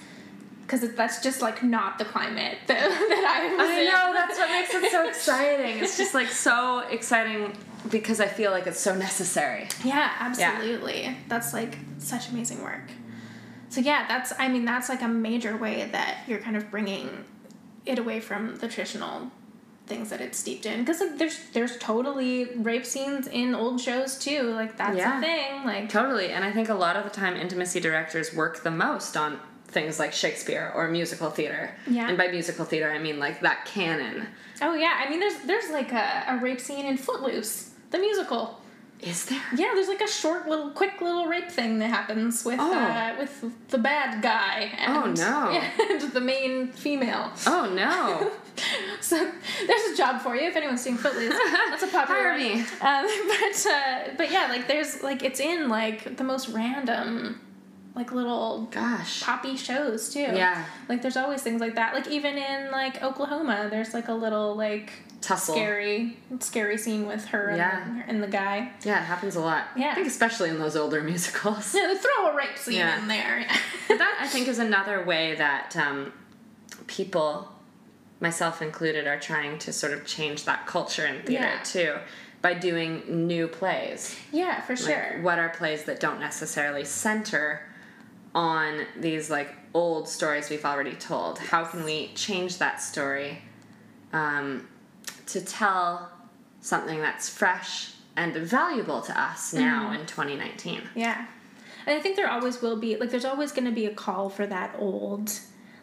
[0.69, 3.87] Because that's just like not the climate that, that I was I in.
[3.87, 5.79] know that's what makes it so exciting.
[5.83, 7.57] It's just like so exciting
[7.91, 9.67] because I feel like it's so necessary.
[9.83, 11.17] Yeah, absolutely.
[11.29, 12.83] That's like such amazing work.
[13.71, 17.25] So yeah, that's I mean that's like a major way that you're kind of bringing
[17.87, 19.31] it away from the traditional
[19.87, 24.19] things that it's steeped in because like there's there's totally rape scenes in old shows
[24.19, 25.17] too like that's Yeah.
[25.17, 28.63] a thing like Totally, and I think a lot of the time intimacy directors work
[28.63, 31.71] the most on things like Shakespeare or musical theater.
[31.87, 32.09] Yeah.
[32.09, 34.27] And by musical theater, I mean like that canon.
[34.63, 38.61] oh yeah I mean there's there's like a, a rape scene in Footloose the musical
[39.01, 39.41] Is there?
[39.57, 42.73] yeah there's like a short little quick little rape thing that happens with Oh.
[42.75, 43.33] uh, with
[43.69, 45.61] the bad guy and, Oh, no.
[45.91, 48.33] and the main female Oh no.
[49.01, 49.17] So
[49.67, 51.33] there's a job for you if anyone's seen Footloose.
[51.71, 52.53] That's a popular Hire me.
[52.81, 57.41] Um, but uh, but yeah, like there's like it's in like the most random,
[57.99, 59.23] like little Gosh.
[59.23, 60.21] poppy shows too.
[60.21, 60.65] Yeah.
[60.89, 61.93] Like there's always things like that.
[61.95, 65.55] Like even in like Oklahoma, there's like a little like Tussle.
[65.55, 67.85] scary scary scene with her and, Yeah.
[67.85, 68.71] the, and the guy.
[68.85, 69.65] Yeah, it happens a lot.
[69.77, 69.91] Yeah.
[69.91, 71.75] I think especially in those older musicals.
[71.75, 73.01] Yeah, they throw a rape scene Yeah.
[73.03, 73.45] in there.
[73.89, 76.13] That I think is another way that um,
[76.87, 77.51] people,
[78.21, 81.63] myself included, are trying to sort of change that culture in theater Yeah.
[81.63, 81.95] too,
[82.43, 84.15] by doing new plays.
[84.31, 85.19] yeah, for Like, sure.
[85.23, 87.63] what are plays that don't necessarily center
[88.39, 91.41] on these like old stories we've already told?
[91.41, 93.43] How can we change that story
[94.13, 94.69] um,
[95.27, 96.09] to tell
[96.61, 100.83] something that's fresh and valuable to us now in 2019?
[100.95, 101.27] Yeah.
[101.85, 104.29] And I think there always will be, like, there's always going to be a call
[104.29, 105.33] for that old,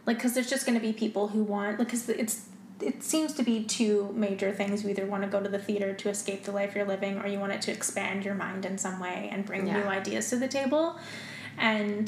[0.06, 2.46] like, because there's just going to be people who want, like, because it's,
[2.80, 4.84] it seems to be two major things.
[4.84, 7.28] You either want to go to the theater to escape the life you're living, or
[7.28, 9.82] you want it to expand your mind in some way and bring Yeah.
[9.82, 10.98] new ideas to the table.
[11.58, 12.08] And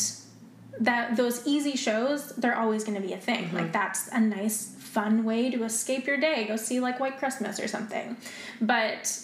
[0.82, 3.54] that those easy shows, they're always going to be a thing.
[3.54, 6.46] Like, that's a nice, fun way to escape your day.
[6.48, 8.18] Go see, like, White Christmas or something.
[8.62, 9.20] But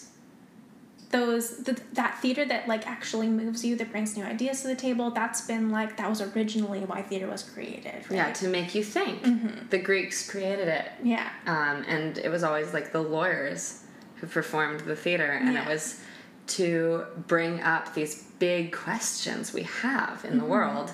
[1.12, 4.76] those th- that theater that like actually moves you that brings new ideas to the
[4.76, 8.12] table that's been like that was originally why theater was created right?
[8.12, 9.70] Yeah, to make you think.
[9.70, 10.92] The Greeks created it.
[11.04, 13.84] yeah Um, and it was always like the lawyers
[14.16, 15.64] who performed the theater, and Yeah.
[15.66, 16.02] it was
[16.48, 20.40] to bring up these big questions we have in Mm-hmm.
[20.40, 20.92] the world,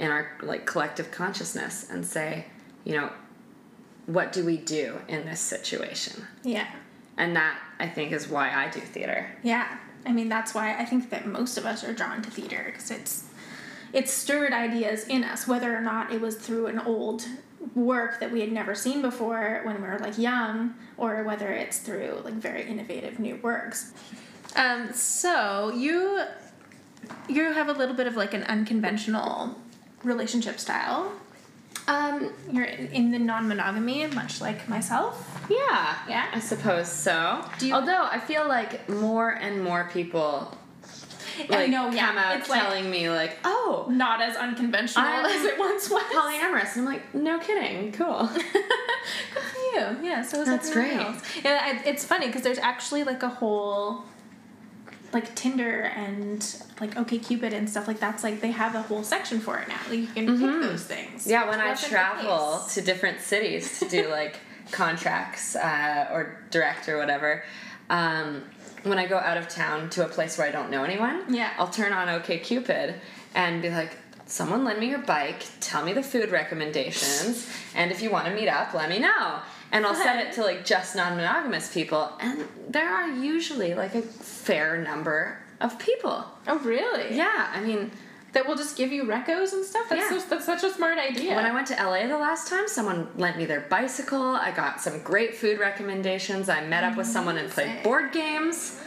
[0.00, 2.46] in our like collective consciousness, and say,
[2.84, 3.10] you know,
[4.06, 6.26] what do we do in this situation?
[6.42, 6.66] yeah
[7.16, 9.20] And that I think is why I do theater.
[9.42, 9.66] yeah
[10.06, 12.90] i mean that's why i think that most of us are drawn to theater because
[12.90, 13.24] it's
[13.92, 17.20] it stirred ideas in us whether or not it was through an old
[17.74, 21.78] work that we had never seen before when we were like young or whether it's
[21.86, 23.92] through like very innovative new works
[24.56, 26.22] um, so you
[27.28, 29.54] you have a little bit of like an unconventional
[30.02, 31.12] relationship style
[31.88, 36.26] Um, you're in the non-monogamy much like myself yeah, Yeah?
[36.32, 37.44] I suppose so.
[37.58, 40.56] Do you- Although I feel like more and more people
[41.48, 42.06] like I know, yeah.
[42.08, 45.88] come out It's like- telling me like, oh, not as unconventional I'm as it once
[45.90, 46.76] was polyamorous.
[46.76, 48.28] And I'm like, no kidding, cool.
[48.52, 49.96] Good for you.
[50.02, 50.96] Yeah, so is That's great.
[50.98, 51.20] else.
[51.42, 54.04] Yeah, it's funny because there's actually like a whole
[55.12, 56.38] like Tinder and
[56.80, 59.80] like OkCupid and stuff like that's like they have a whole section for it now.
[59.88, 61.22] Like, you can pick those things.
[61.22, 61.30] Mm-hmm.
[61.30, 64.38] yeah, when I travel to different cities to do like
[64.70, 67.42] contracts uh, or direct or whatever,
[67.88, 68.44] um,
[68.84, 71.50] when I go out of town to a place where I don't know anyone, Yeah.
[71.58, 72.94] I'll turn on OkCupid
[73.34, 73.96] and be like,
[74.26, 78.34] someone lend me your bike, tell me the food recommendations, and if you want to
[78.34, 79.40] meet up, let me know.
[79.72, 83.94] And I'll send it to like just non monogamous people, and there are usually like
[83.94, 86.24] a fair number of people.
[86.48, 87.14] Oh really?
[87.16, 87.90] Yeah, I mean,
[88.32, 89.88] That will just give you recos and stuff.
[89.88, 90.18] That's Yeah.
[90.18, 91.34] so, that's such a smart idea.
[91.34, 94.22] When I went to LA the last time, someone lent me their bicycle.
[94.22, 96.48] I got some great food recommendations.
[96.48, 98.79] I met up with someone and played board games.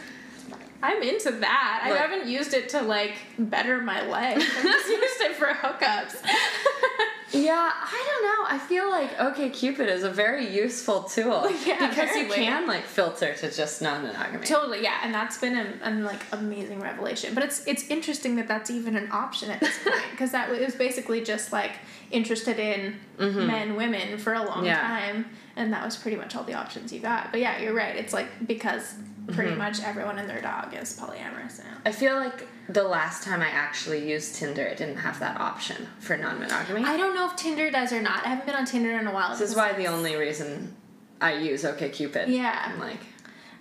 [0.84, 1.80] I'm into that.
[1.82, 4.36] I haven't used it to like better my life.
[4.36, 6.16] I've just used it for hookups.
[7.32, 8.54] Yeah, I don't know.
[8.54, 12.68] I feel like OK Cupid is a very useful tool Yeah, because very you can
[12.68, 14.46] like filter to just non-monogamy.
[14.46, 17.34] Totally, yeah, and that's been an, an like amazing revelation.
[17.34, 20.64] But it's it's interesting that that's even an option at this point because that it
[20.64, 21.72] was basically just like
[22.12, 24.66] interested in men, women for a long Mm-hmm.
[24.66, 24.80] Yeah.
[24.80, 27.30] time, and that was pretty much all the options you got.
[27.30, 27.96] But yeah, you're right.
[27.96, 28.94] It's like because
[29.32, 29.58] pretty Mm-hmm.
[29.58, 31.78] much everyone and their dog is polyamorous now.
[31.86, 35.86] I feel like the last time I actually used Tinder, it didn't have that option
[35.98, 36.82] for non-monogamy.
[36.84, 38.26] I don't know if Tinder does or not.
[38.26, 39.30] I haven't been on Tinder in a while.
[39.30, 40.76] this is why the only reason
[41.22, 42.28] I use OK Cupid.
[42.28, 42.70] Yeah.
[42.70, 43.00] I'm like,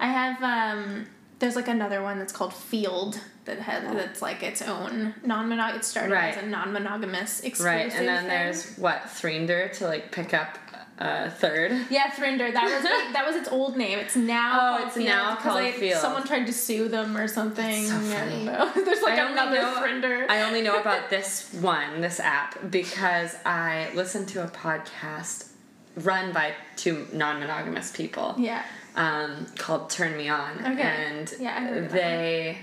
[0.02, 1.06] I have um
[1.40, 5.76] there's like another one that's called Feeld that has that's like its own non-monog.
[5.78, 6.36] It started Right.
[6.38, 7.66] as a non-monogamous exclusive.
[7.66, 8.28] right, and then thing.
[8.28, 10.58] there's what Thrinder to like pick up
[11.00, 11.72] a third.
[11.90, 12.54] Yeah, Thrinder.
[12.54, 13.98] That was that was its old name.
[14.00, 15.98] It's now Oh, it's Feeld now because called I- Feeld.
[16.02, 17.86] someone tried to sue them or something.
[17.88, 18.46] so I funny.
[18.46, 18.84] don't know.
[18.86, 20.30] There's like I another know- Thrinder.
[20.30, 25.50] I only know about this one, this app, because I listened to a podcast
[25.98, 28.64] run by two non-monogamous people yeah.
[28.96, 30.82] um, called "Turn Me On," Okay.
[30.82, 32.58] and Yeah, I heard of that they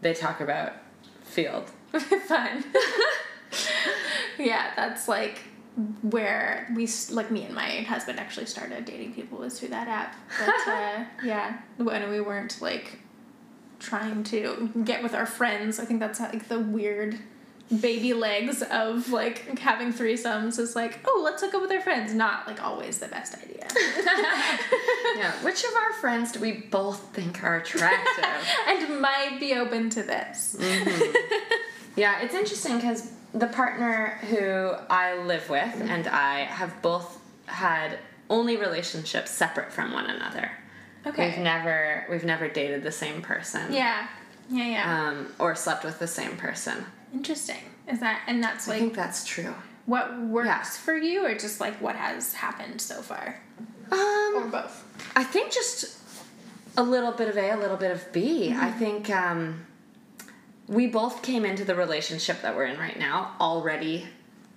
[0.00, 0.72] they talk about
[1.34, 1.68] Feeld.
[1.92, 2.64] Fun.
[4.38, 5.40] yeah, that's like
[6.02, 10.14] where we like me and my husband actually started dating people was through that app.
[10.38, 12.98] But uh, yeah, when we weren't like
[13.78, 17.18] trying to get with our friends, I think that's like the weird
[17.80, 22.12] baby legs of like having threesomes is like oh let's hook up with our friends.
[22.12, 23.68] Not like always the best idea.
[25.16, 28.24] Yeah, which of our friends do we both think are attractive?
[28.68, 30.56] and might be open to this.
[31.96, 37.98] Yeah, it's interesting because the partner who I live with and I have both had
[38.30, 40.50] only relationships separate from one another.
[41.06, 43.72] okay We've never we've never dated the same person.
[43.72, 44.06] yeah
[44.50, 46.84] yeah yeah Um, or slept with the same person.
[47.12, 47.62] Interesting.
[47.90, 49.54] Is that and that's like I think that's true.
[49.86, 50.62] what works Yeah.
[50.62, 53.40] for you or just like what has happened so far?
[53.90, 54.84] Um, Or both.
[55.16, 55.96] I think just
[56.76, 58.54] a little bit of A, a little bit of B.
[58.54, 59.66] I think um,
[60.68, 64.06] we both came into the relationship that we're in right now already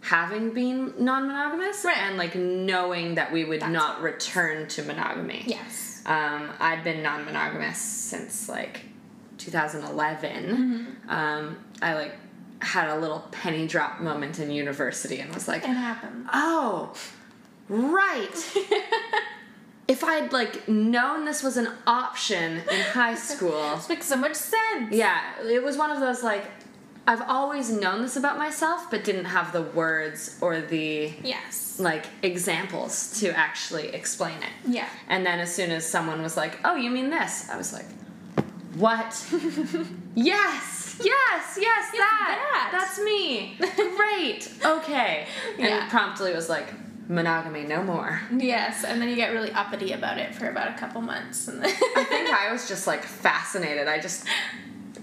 [0.01, 1.97] having been non-monogamous Right.
[1.97, 5.43] and like knowing that we would That's not return to monogamy.
[5.45, 6.01] Yes.
[6.05, 8.81] Um, I'd been non-monogamous since like
[9.37, 10.45] 2011.
[10.45, 11.09] Mm-hmm.
[11.09, 12.13] Um, I like
[12.61, 16.27] had a little penny drop moment in university and was like, It happens.
[16.33, 16.93] oh,
[17.69, 18.53] right.
[19.93, 24.35] if I'd like known this was an option in high school, This makes so much
[24.35, 24.87] sense.
[25.03, 25.19] yeah,
[25.57, 26.45] it was one of those like
[27.07, 31.79] I've always known this about myself, but didn't have the words or the Yes.
[31.79, 34.53] like examples to actually explain it.
[34.77, 34.87] Yeah.
[35.13, 37.87] And then as soon as someone was like, "Oh, you mean this?" I was like,
[38.75, 39.11] what?
[40.15, 42.37] yes, yes, yes, that.
[42.51, 42.69] that.
[42.71, 43.57] That's me.
[43.97, 44.49] Great.
[44.63, 45.27] Okay.
[45.57, 45.89] And Yeah.
[45.89, 46.67] promptly was like,
[47.11, 48.21] monogamy, no more.
[48.31, 51.61] Yes, and then you get really uppity about it for about a couple months, and
[51.61, 53.87] then I think I was just like fascinated.
[53.87, 54.25] I just,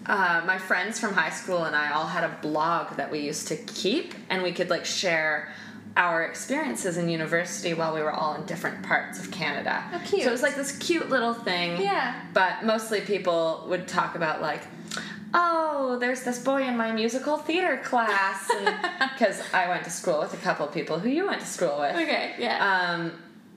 [0.07, 3.49] uh, my friends from high school and I all had a blog that we used
[3.49, 5.53] to keep, and we could like share
[5.97, 9.85] our experiences in university while we were all in different parts of Canada.
[9.93, 10.23] Oh, cute.
[10.23, 11.81] So it was like this cute little thing.
[11.81, 12.21] Yeah.
[12.33, 14.63] But mostly people would talk about like,
[15.35, 18.51] oh, there's this boy in my musical theater class,
[19.13, 21.81] because I went to school with a couple of people who you went to school
[21.81, 21.95] with.
[21.95, 22.93] okay, yeah.
[22.95, 23.13] Um,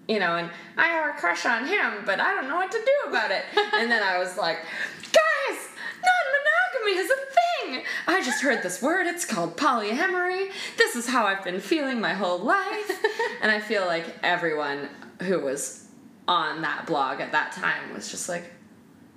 [0.08, 2.78] you know, and I have a crush on him, but I don't know what to
[2.78, 3.46] do about it.
[3.74, 5.70] and then I was like, guys,
[6.04, 7.84] non-monogamy is a thing.
[8.08, 9.08] I just heard this word.
[9.08, 10.52] It's called polyamory.
[10.78, 12.92] This is how I've been feeling my whole life.
[13.42, 14.90] and I feel like everyone
[15.22, 15.88] who was
[16.28, 18.52] on that blog at that time was just like,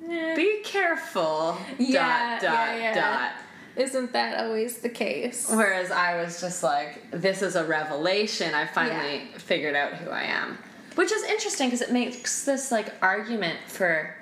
[0.09, 1.57] be careful.
[1.79, 2.95] Yeah, dot, dot, yeah, yeah.
[2.95, 3.33] dot.
[3.77, 5.51] Isn't that always the case?
[5.51, 8.55] Whereas I was just like, this is a revelation.
[8.55, 10.59] I finally figured out who I am.
[10.95, 14.15] Which is interesting because it makes this like argument for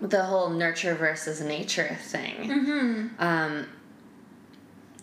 [0.00, 2.34] the whole nurture versus nature thing.
[2.36, 3.06] Mm-hmm.
[3.18, 3.66] Um,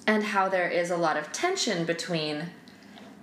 [0.08, 2.46] and how there is a lot of tension between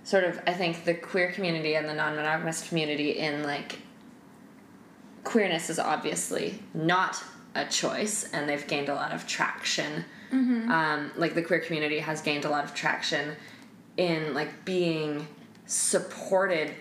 [0.03, 3.79] sort of, I think, the queer community and the non monogamous community in like
[5.27, 7.23] queerness is obviously not
[7.55, 10.05] a choice, and they've gained a lot of traction.
[10.71, 13.35] Um, like the queer community has gained a lot of traction
[13.95, 15.27] in like being
[15.65, 16.73] supported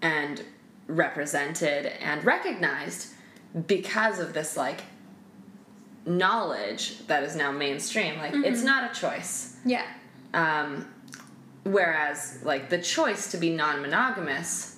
[0.00, 0.42] and
[0.88, 3.08] represented and recognized
[3.66, 4.82] because of this like
[6.04, 8.18] knowledge that is now mainstream.
[8.18, 9.56] Like it's not a choice.
[9.64, 9.86] Yeah.
[10.34, 10.88] Um,
[11.64, 14.71] whereas, like, the choice to be non monogamous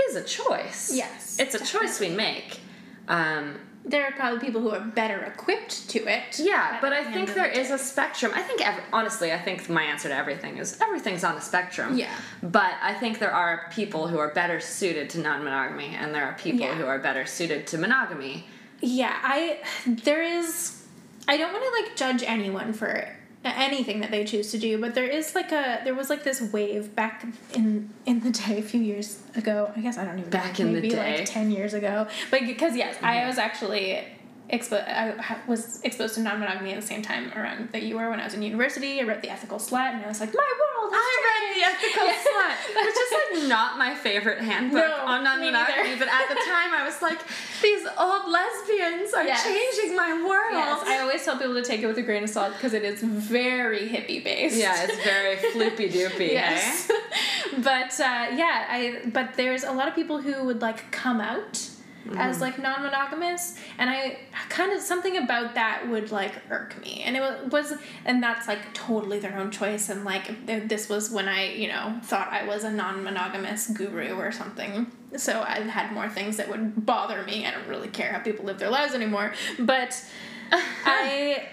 [0.00, 0.90] is a choice.
[0.94, 2.60] Yes, It's a choice we make.
[3.08, 6.38] Um, There are probably people who are better equipped to it.
[6.38, 8.30] yeah, but I think there the is a spectrum.
[8.34, 11.96] I think, ev- honestly, I think my answer to everything is everything's on a spectrum.
[11.98, 12.14] Yeah.
[12.42, 16.24] But I think there are people who are better suited to non monogamy, and there
[16.24, 16.74] are people Yeah.
[16.76, 18.46] who are better suited to monogamy.
[18.80, 20.78] Yeah, I there is
[21.26, 23.08] I don't want to like judge anyone for
[23.44, 26.40] anything that they choose to do, but there is like a there was like this
[26.40, 27.24] wave back
[27.54, 29.72] in in the day a few years ago.
[29.76, 31.18] I guess I don't even Back know, in the maybe day.
[31.18, 32.06] like 10 years ago.
[32.30, 33.28] But because yes, I mm-hmm.
[33.28, 34.04] was actually
[34.52, 38.08] expo- I ha- was exposed to non-monogamy at the same time around that you were
[38.10, 39.00] when I was in university.
[39.00, 41.62] I read The Ethical Slut and I was like, my world I read The.
[41.62, 46.34] Ethical Slut, which is like not my favorite handbook No, on non-monogamy, but at the
[46.34, 47.20] time I was like,
[47.62, 49.44] these old lesbians are Yes.
[49.44, 50.52] changing my world.
[50.52, 52.82] Yes, I always tell people to take it with a grain of salt because it
[52.82, 54.56] is very hippie based.
[54.56, 56.90] yeah, it's very floopy doopy, yes.
[57.58, 61.68] but uh, yeah, I but there's a lot of people who would like come out
[62.16, 62.42] as mm-hmm.
[62.42, 67.02] like non-monogamous and i kind of something about that would like irk me.
[67.04, 67.72] And it was
[68.04, 71.98] and that's like totally their own choice and like this was when i you know
[72.02, 74.90] thought i was a non-monogamous guru or something.
[75.16, 77.46] So i had more things that would bother me.
[77.46, 79.32] I don't really care how people live their lives anymore.
[79.58, 80.02] But
[80.52, 81.48] I,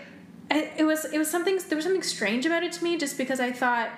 [0.51, 3.17] I it was it was something there was something strange about it to me just
[3.17, 3.89] because I thought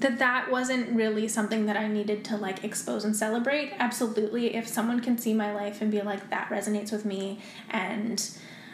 [0.00, 3.72] that that wasn't really something that I needed to like expose and celebrate.
[3.78, 7.40] Absolutely, if someone can see my life and be like that resonates with me
[7.70, 8.30] and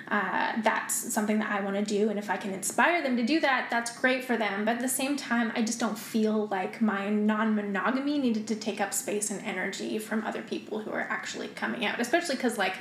[0.09, 3.24] uh, that's something that I want to do, and if I can inspire them to
[3.24, 4.64] do that, that's great for them.
[4.64, 8.55] But at the same time, I just don't feel like my non monogamy needed to
[8.55, 12.57] take up space and energy from other people who are actually coming out, especially because,
[12.57, 12.74] like,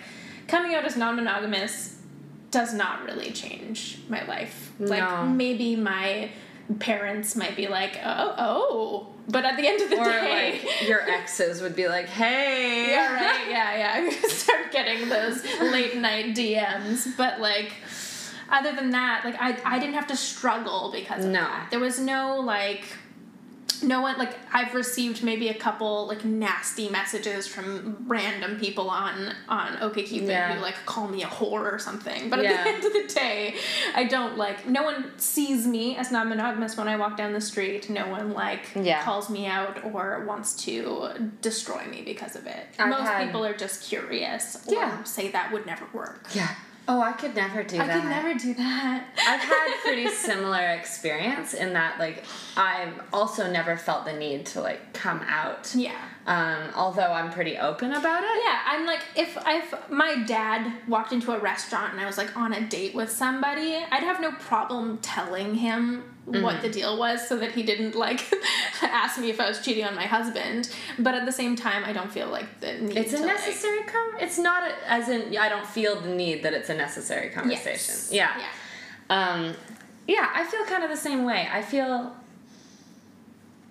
[0.47, 1.97] coming out as non monogamous
[2.51, 4.71] does not really change my life.
[4.79, 5.25] Like, No.
[5.25, 6.29] maybe my
[6.80, 10.61] parents might be like, oh, oh, but at the end of the Or day.
[10.63, 12.89] like your exes would be like, hey.
[12.91, 13.47] Yeah, right.
[13.49, 13.93] Yeah, yeah.
[13.95, 17.16] I'm gonna start getting those late night DMs.
[17.18, 17.74] But like,
[18.49, 21.41] other than that, like I, I didn't have to struggle because of No.
[21.41, 21.68] that.
[21.72, 22.86] There was no like,
[23.84, 29.34] no one like I've received maybe a couple like nasty messages from random people on
[29.49, 30.55] on OkCupid Yeah.
[30.55, 32.30] who like call me a whore or something.
[32.30, 33.55] But at the end of the day,
[33.93, 34.67] I don't like.
[34.67, 37.89] No one sees me as non-monogamous when I walk down the street.
[37.89, 39.03] No one like Yeah.
[39.03, 41.09] calls me out or wants to
[41.41, 42.67] destroy me because of it.
[42.80, 45.03] I've Most had- people are just curious or Yeah.
[45.03, 46.28] say that would never work.
[46.34, 46.49] Yeah.
[46.88, 47.95] Oh, I could never do I that.
[47.95, 49.07] I could never do that.
[49.17, 52.23] I've had pretty similar experience in that like
[52.55, 55.73] I've also never felt the need to like come out.
[55.75, 55.95] yeah.
[56.27, 58.43] Um, although I'm pretty open about it.
[58.43, 62.36] Yeah, I'm like if if my dad walked into a restaurant and I was like
[62.36, 67.28] on a date with somebody, I'd have no problem telling him what the deal was
[67.28, 68.21] so that he didn't like
[68.82, 70.69] ask me if I was cheating on my husband.
[70.97, 73.36] But at the same time, I don't feel like the need It's a to, like-
[73.36, 74.11] necessary com.
[74.19, 77.95] It's not a, as in I don't feel the need that it's a necessary conversation.
[77.95, 78.09] Yes.
[78.11, 78.32] Yeah.
[78.39, 78.45] Yeah.
[79.09, 79.53] Um,
[80.07, 81.47] yeah, I feel kind of the same way.
[81.51, 82.15] I feel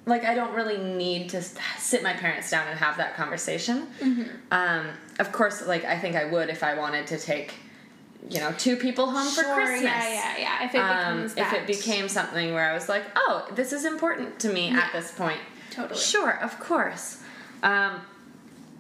[0.07, 3.87] like I don't really need to sit my parents down and have that conversation.
[4.01, 4.23] Mm-hmm.
[4.51, 4.89] Um,
[5.19, 7.55] of course, like I think I would if I wanted to take,
[8.29, 9.83] you know, two people home for Sure, Christmas.
[9.83, 10.65] Yeah, yeah, yeah.
[10.67, 10.97] If it Um,
[11.27, 14.71] becomes if it became something where I was like, oh, this is important to me
[14.71, 14.79] Yeah.
[14.81, 15.41] at this point.
[15.71, 15.99] Totally.
[16.01, 17.19] Sure, of course.
[17.63, 18.01] Um,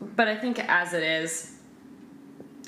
[0.01, 1.53] but I think as it is,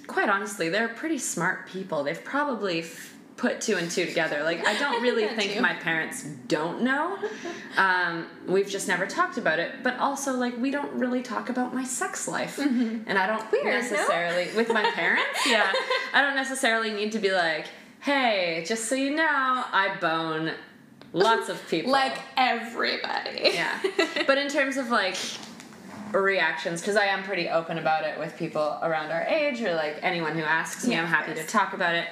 [0.07, 2.05] quite honestly, they're pretty smart people.
[2.05, 4.43] They've probably f- put two and two together.
[4.43, 5.61] Like, I don't really That think too.
[5.61, 7.19] my parents don't know.
[7.77, 9.83] Um, we've just never talked about it.
[9.83, 12.59] But also, like, we don't really talk about my sex life.
[12.59, 13.71] And I don't Weird, no?
[13.73, 15.71] necessarily, with my parents, yeah,
[16.15, 17.67] I don't necessarily need to be like,
[18.01, 20.53] hey, just so you know, I bone
[21.13, 21.93] lots of people.
[21.93, 23.51] like everybody.
[23.55, 23.79] Yeah.
[24.27, 25.17] but in terms of like
[26.13, 29.99] reactions, because I am pretty open about it with people around our age or like
[30.03, 32.07] anyone who asks me, Yeah, I'm happy to talk about it.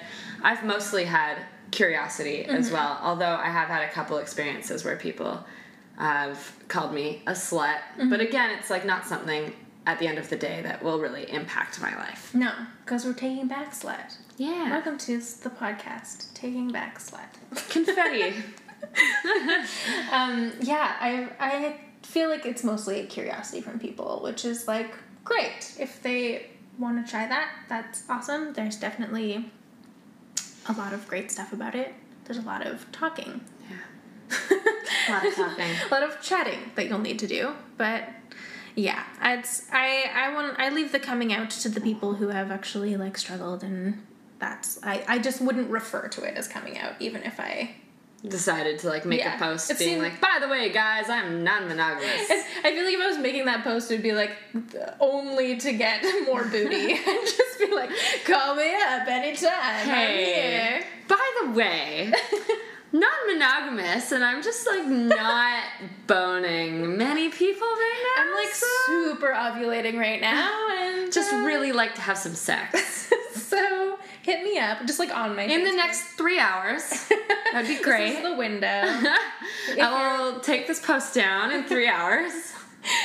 [0.45, 1.39] I've mostly had
[1.71, 2.75] curiosity as Mm-hmm.
[2.75, 5.45] well, although I have had a couple experiences where people
[5.99, 7.79] have called me a slut.
[7.99, 8.11] Mm-hmm.
[8.11, 9.53] But again, it's like not something
[9.87, 12.35] at the end of the day that will really impact my life.
[12.35, 12.53] No,
[12.85, 14.17] because we're taking back slut.
[14.37, 14.71] Yeah.
[14.71, 17.31] Welcome to the podcast, Taking Back Slut.
[17.71, 18.35] Confetti.
[20.13, 24.93] Um, yeah, I I feel like it's mostly a curiosity from people, which is like
[25.25, 25.75] great.
[25.81, 28.53] If they want to try that, that's awesome.
[28.53, 29.51] There's definitely
[30.69, 31.95] a lot of great stuff about it.
[32.25, 33.41] There's a lot of talking.
[33.69, 33.77] yeah.
[35.09, 35.65] A lot of talking.
[35.65, 38.09] a lot of chatting that you'll need to do, but
[38.75, 42.51] yeah, it's I I want I leave the coming out to the people who have
[42.51, 44.03] actually like struggled and
[44.39, 47.75] that's I I just wouldn't refer to it as coming out even if I
[48.27, 49.37] Decided to like make Yeah.
[49.37, 52.31] a post It being seemed- like, by the way, guys, I'm non-monogamous.
[52.31, 54.33] I feel like if I was making that post, it'd be like
[54.99, 57.91] only to get more booty and just be like,
[58.25, 59.51] call me up anytime.
[59.53, 60.85] I'm Hey, here.
[61.07, 62.13] by the way,
[62.93, 65.63] non-monogamous, and I'm just like not
[66.07, 68.23] boning many people right now.
[68.23, 72.35] I'm like so super ovulating right now, and just uh, really like to have some
[72.35, 73.94] sex so
[74.25, 76.83] hit me up, just like on my in the next three hours.
[77.53, 78.15] That'd be This great.
[78.17, 78.67] is the window.
[79.81, 82.33] I will take this post down in three hours.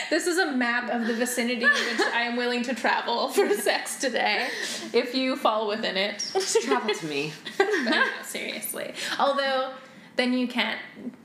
[0.09, 3.49] This is a map of the vicinity in which I am willing to travel for
[3.53, 4.47] sex today.
[4.93, 7.31] If you fall within it, Just Travel to me.
[7.59, 8.93] No, seriously.
[9.17, 9.71] Although,
[10.17, 10.79] then you can't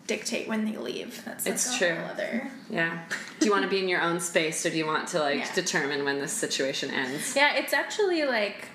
[0.07, 1.24] dictate when they leave.
[1.24, 1.97] That's like It's true.
[2.12, 2.49] other.
[2.70, 3.01] Yeah.
[3.40, 5.38] Do you want to be in your own space, or do you want to like
[5.38, 5.53] Yeah.
[5.55, 7.34] determine when this situation ends?
[7.34, 8.68] Yeah, it's actually like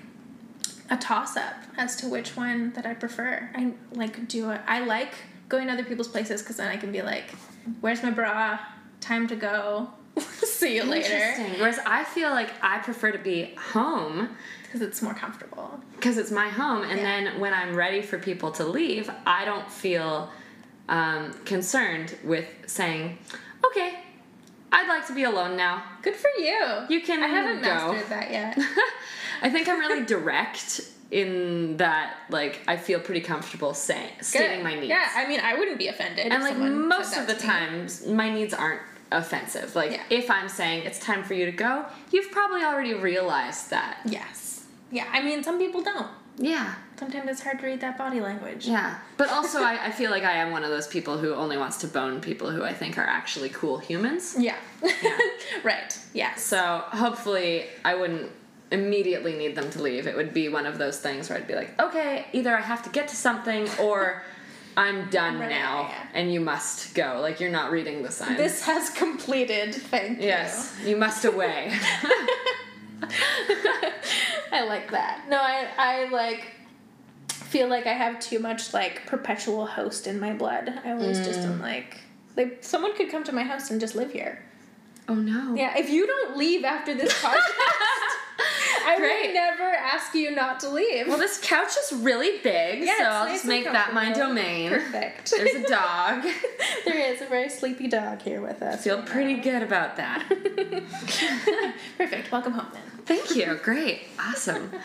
[0.90, 3.50] a toss up as to which one that I prefer.
[3.56, 5.14] I like do I, I like
[5.48, 7.26] going to other people's places because then I can be like,
[7.82, 8.60] "Where's my bra?
[9.02, 9.90] Time to go.
[10.20, 11.60] See you later." Interesting.
[11.60, 14.30] Whereas I feel like I prefer to be home
[14.64, 15.80] Because it's more comfortable.
[15.96, 17.04] because it's my home, and Yeah.
[17.26, 20.30] then when I'm ready for people to leave, I don't feel
[20.90, 23.18] um, concerned with saying,
[23.66, 24.00] "Okay,
[24.72, 26.86] I'd like to be alone now." Good for you.
[26.90, 27.68] You can I haven't go.
[27.70, 28.58] mastered that yet.
[29.42, 34.76] I think I'm really direct in that, like, I feel pretty comfortable saying stating my
[34.76, 34.88] needs.
[34.90, 36.28] Yeah, I mean, I wouldn't be offended.
[36.32, 37.48] and like most of the to me.
[37.48, 40.04] times my needs aren't offensive like Yeah.
[40.12, 44.66] if i'm saying it's time for you to go you've probably already realized that Yes.
[44.92, 46.06] Yeah, I mean, some people don't.
[46.42, 48.68] Yeah Sometimes it's hard to read that body language.
[48.68, 51.58] yeah but also I, I feel like i am one of those people who only
[51.58, 54.56] wants to bone people who i think are actually cool humans Yeah.
[54.84, 54.92] Yeah.
[55.64, 55.98] right.
[56.14, 56.36] Yeah.
[56.36, 58.32] so hopefully i wouldn't
[58.72, 61.56] immediately need them to leave it would be one of those things where i'd be
[61.56, 64.22] like okay either i have to get to something or
[64.78, 66.08] i'm done Right, now yeah.
[66.14, 69.74] and you must go like you're not reading the signs This has completed.
[69.74, 71.72] Thank yes you must away
[72.04, 72.10] you.
[74.52, 75.26] I like that.
[75.30, 76.46] No, I I like
[77.30, 80.74] feel like I have too much like perpetual host in my blood.
[80.86, 81.46] I always just Mm.
[81.54, 81.98] am like
[82.36, 84.44] like someone could come to my house and just live here.
[85.08, 88.14] oh no Yeah, if you don't leave after this podcast,
[88.86, 89.28] I Great.
[89.28, 91.08] would never ask you not to leave.
[91.08, 94.70] Well, this couch is really big, Yeah, so I'll nice just make that my domain.
[94.70, 95.32] Perfect.
[95.32, 96.24] There's a dog.
[96.86, 98.84] there is a very sleepy dog here with us.
[98.84, 99.44] Feel right pretty now.
[99.44, 100.26] good about that.
[101.98, 102.32] Perfect.
[102.32, 102.82] Welcome home then.
[103.06, 103.60] Thank you.
[103.64, 104.02] Great.
[104.20, 104.72] Awesome.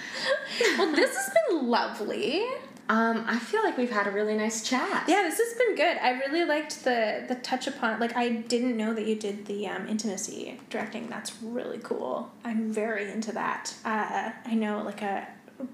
[0.79, 2.45] Well, this has been lovely.
[2.89, 5.05] Um, I feel like we've had a really nice chat.
[5.09, 5.97] Yeah, this has been good.
[6.03, 7.99] I really liked the the touch upon.
[7.99, 11.09] Like, I didn't know that you did the um, intimacy directing.
[11.09, 12.31] That's really cool.
[12.45, 13.73] I'm very into that.
[13.87, 15.27] Uh, I know like a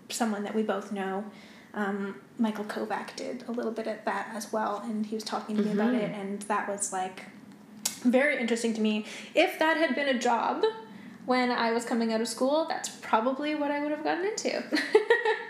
[0.08, 1.24] someone that we both know
[1.74, 5.56] um, Michael Kovac did a little bit at that as well, and he was talking
[5.56, 6.04] to me about Mm-hmm.
[6.04, 7.24] it, and that was like
[8.02, 9.04] very interesting to me.
[9.34, 10.64] If that had been a job
[11.26, 14.62] when I was coming out of school, that's probably what I would have gotten into.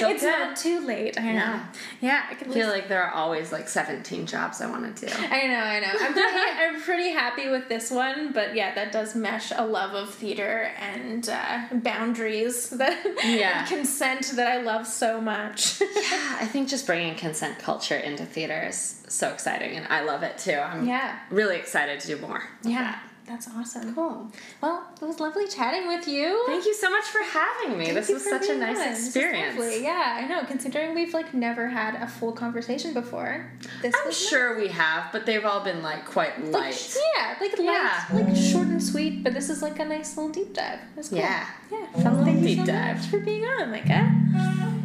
[0.00, 0.30] Still it's good.
[0.38, 1.18] not too late.
[1.18, 1.32] I know.
[1.32, 1.66] Yeah.
[2.00, 5.06] Yeah, I could I feel like there are always like 17 jobs I want to
[5.06, 5.12] do.
[5.14, 5.92] I know, I know.
[6.00, 6.28] I'm pretty,
[6.60, 10.70] I'm pretty happy with this one, but yeah, that does mesh a love of theater
[10.78, 13.60] and uh, boundaries that Yeah.
[13.60, 15.80] and consent that I love so much.
[15.80, 15.86] Yeah,
[16.40, 20.38] I think just bringing consent culture into theater is so exciting, and I love it
[20.38, 20.52] too.
[20.54, 21.18] I'm Yeah.
[21.30, 22.42] really excited to do more.
[22.62, 23.02] yeah, that.
[23.26, 23.94] That's awesome.
[23.94, 24.26] Cool.
[24.60, 26.42] Well, it was lovely chatting with you.
[26.46, 27.86] Thank you so much for having me.
[27.86, 28.88] Thank this was such a nice on.
[28.88, 29.82] Experience.
[29.82, 30.44] Yeah, I know.
[30.46, 33.50] Considering we've like never had a full conversation before,
[33.82, 36.96] this I'm sure we have, but they've all been like quite Like, light.
[37.16, 38.04] yeah, like light, Yeah.
[38.12, 40.80] like short and sweet, but this is like a nice little deep dive.
[40.96, 41.18] That's cool.
[41.18, 41.46] Yeah.
[41.70, 41.86] Yeah.
[42.02, 42.96] Fun little Thank you so dive.
[42.96, 44.76] much for being on, Micah.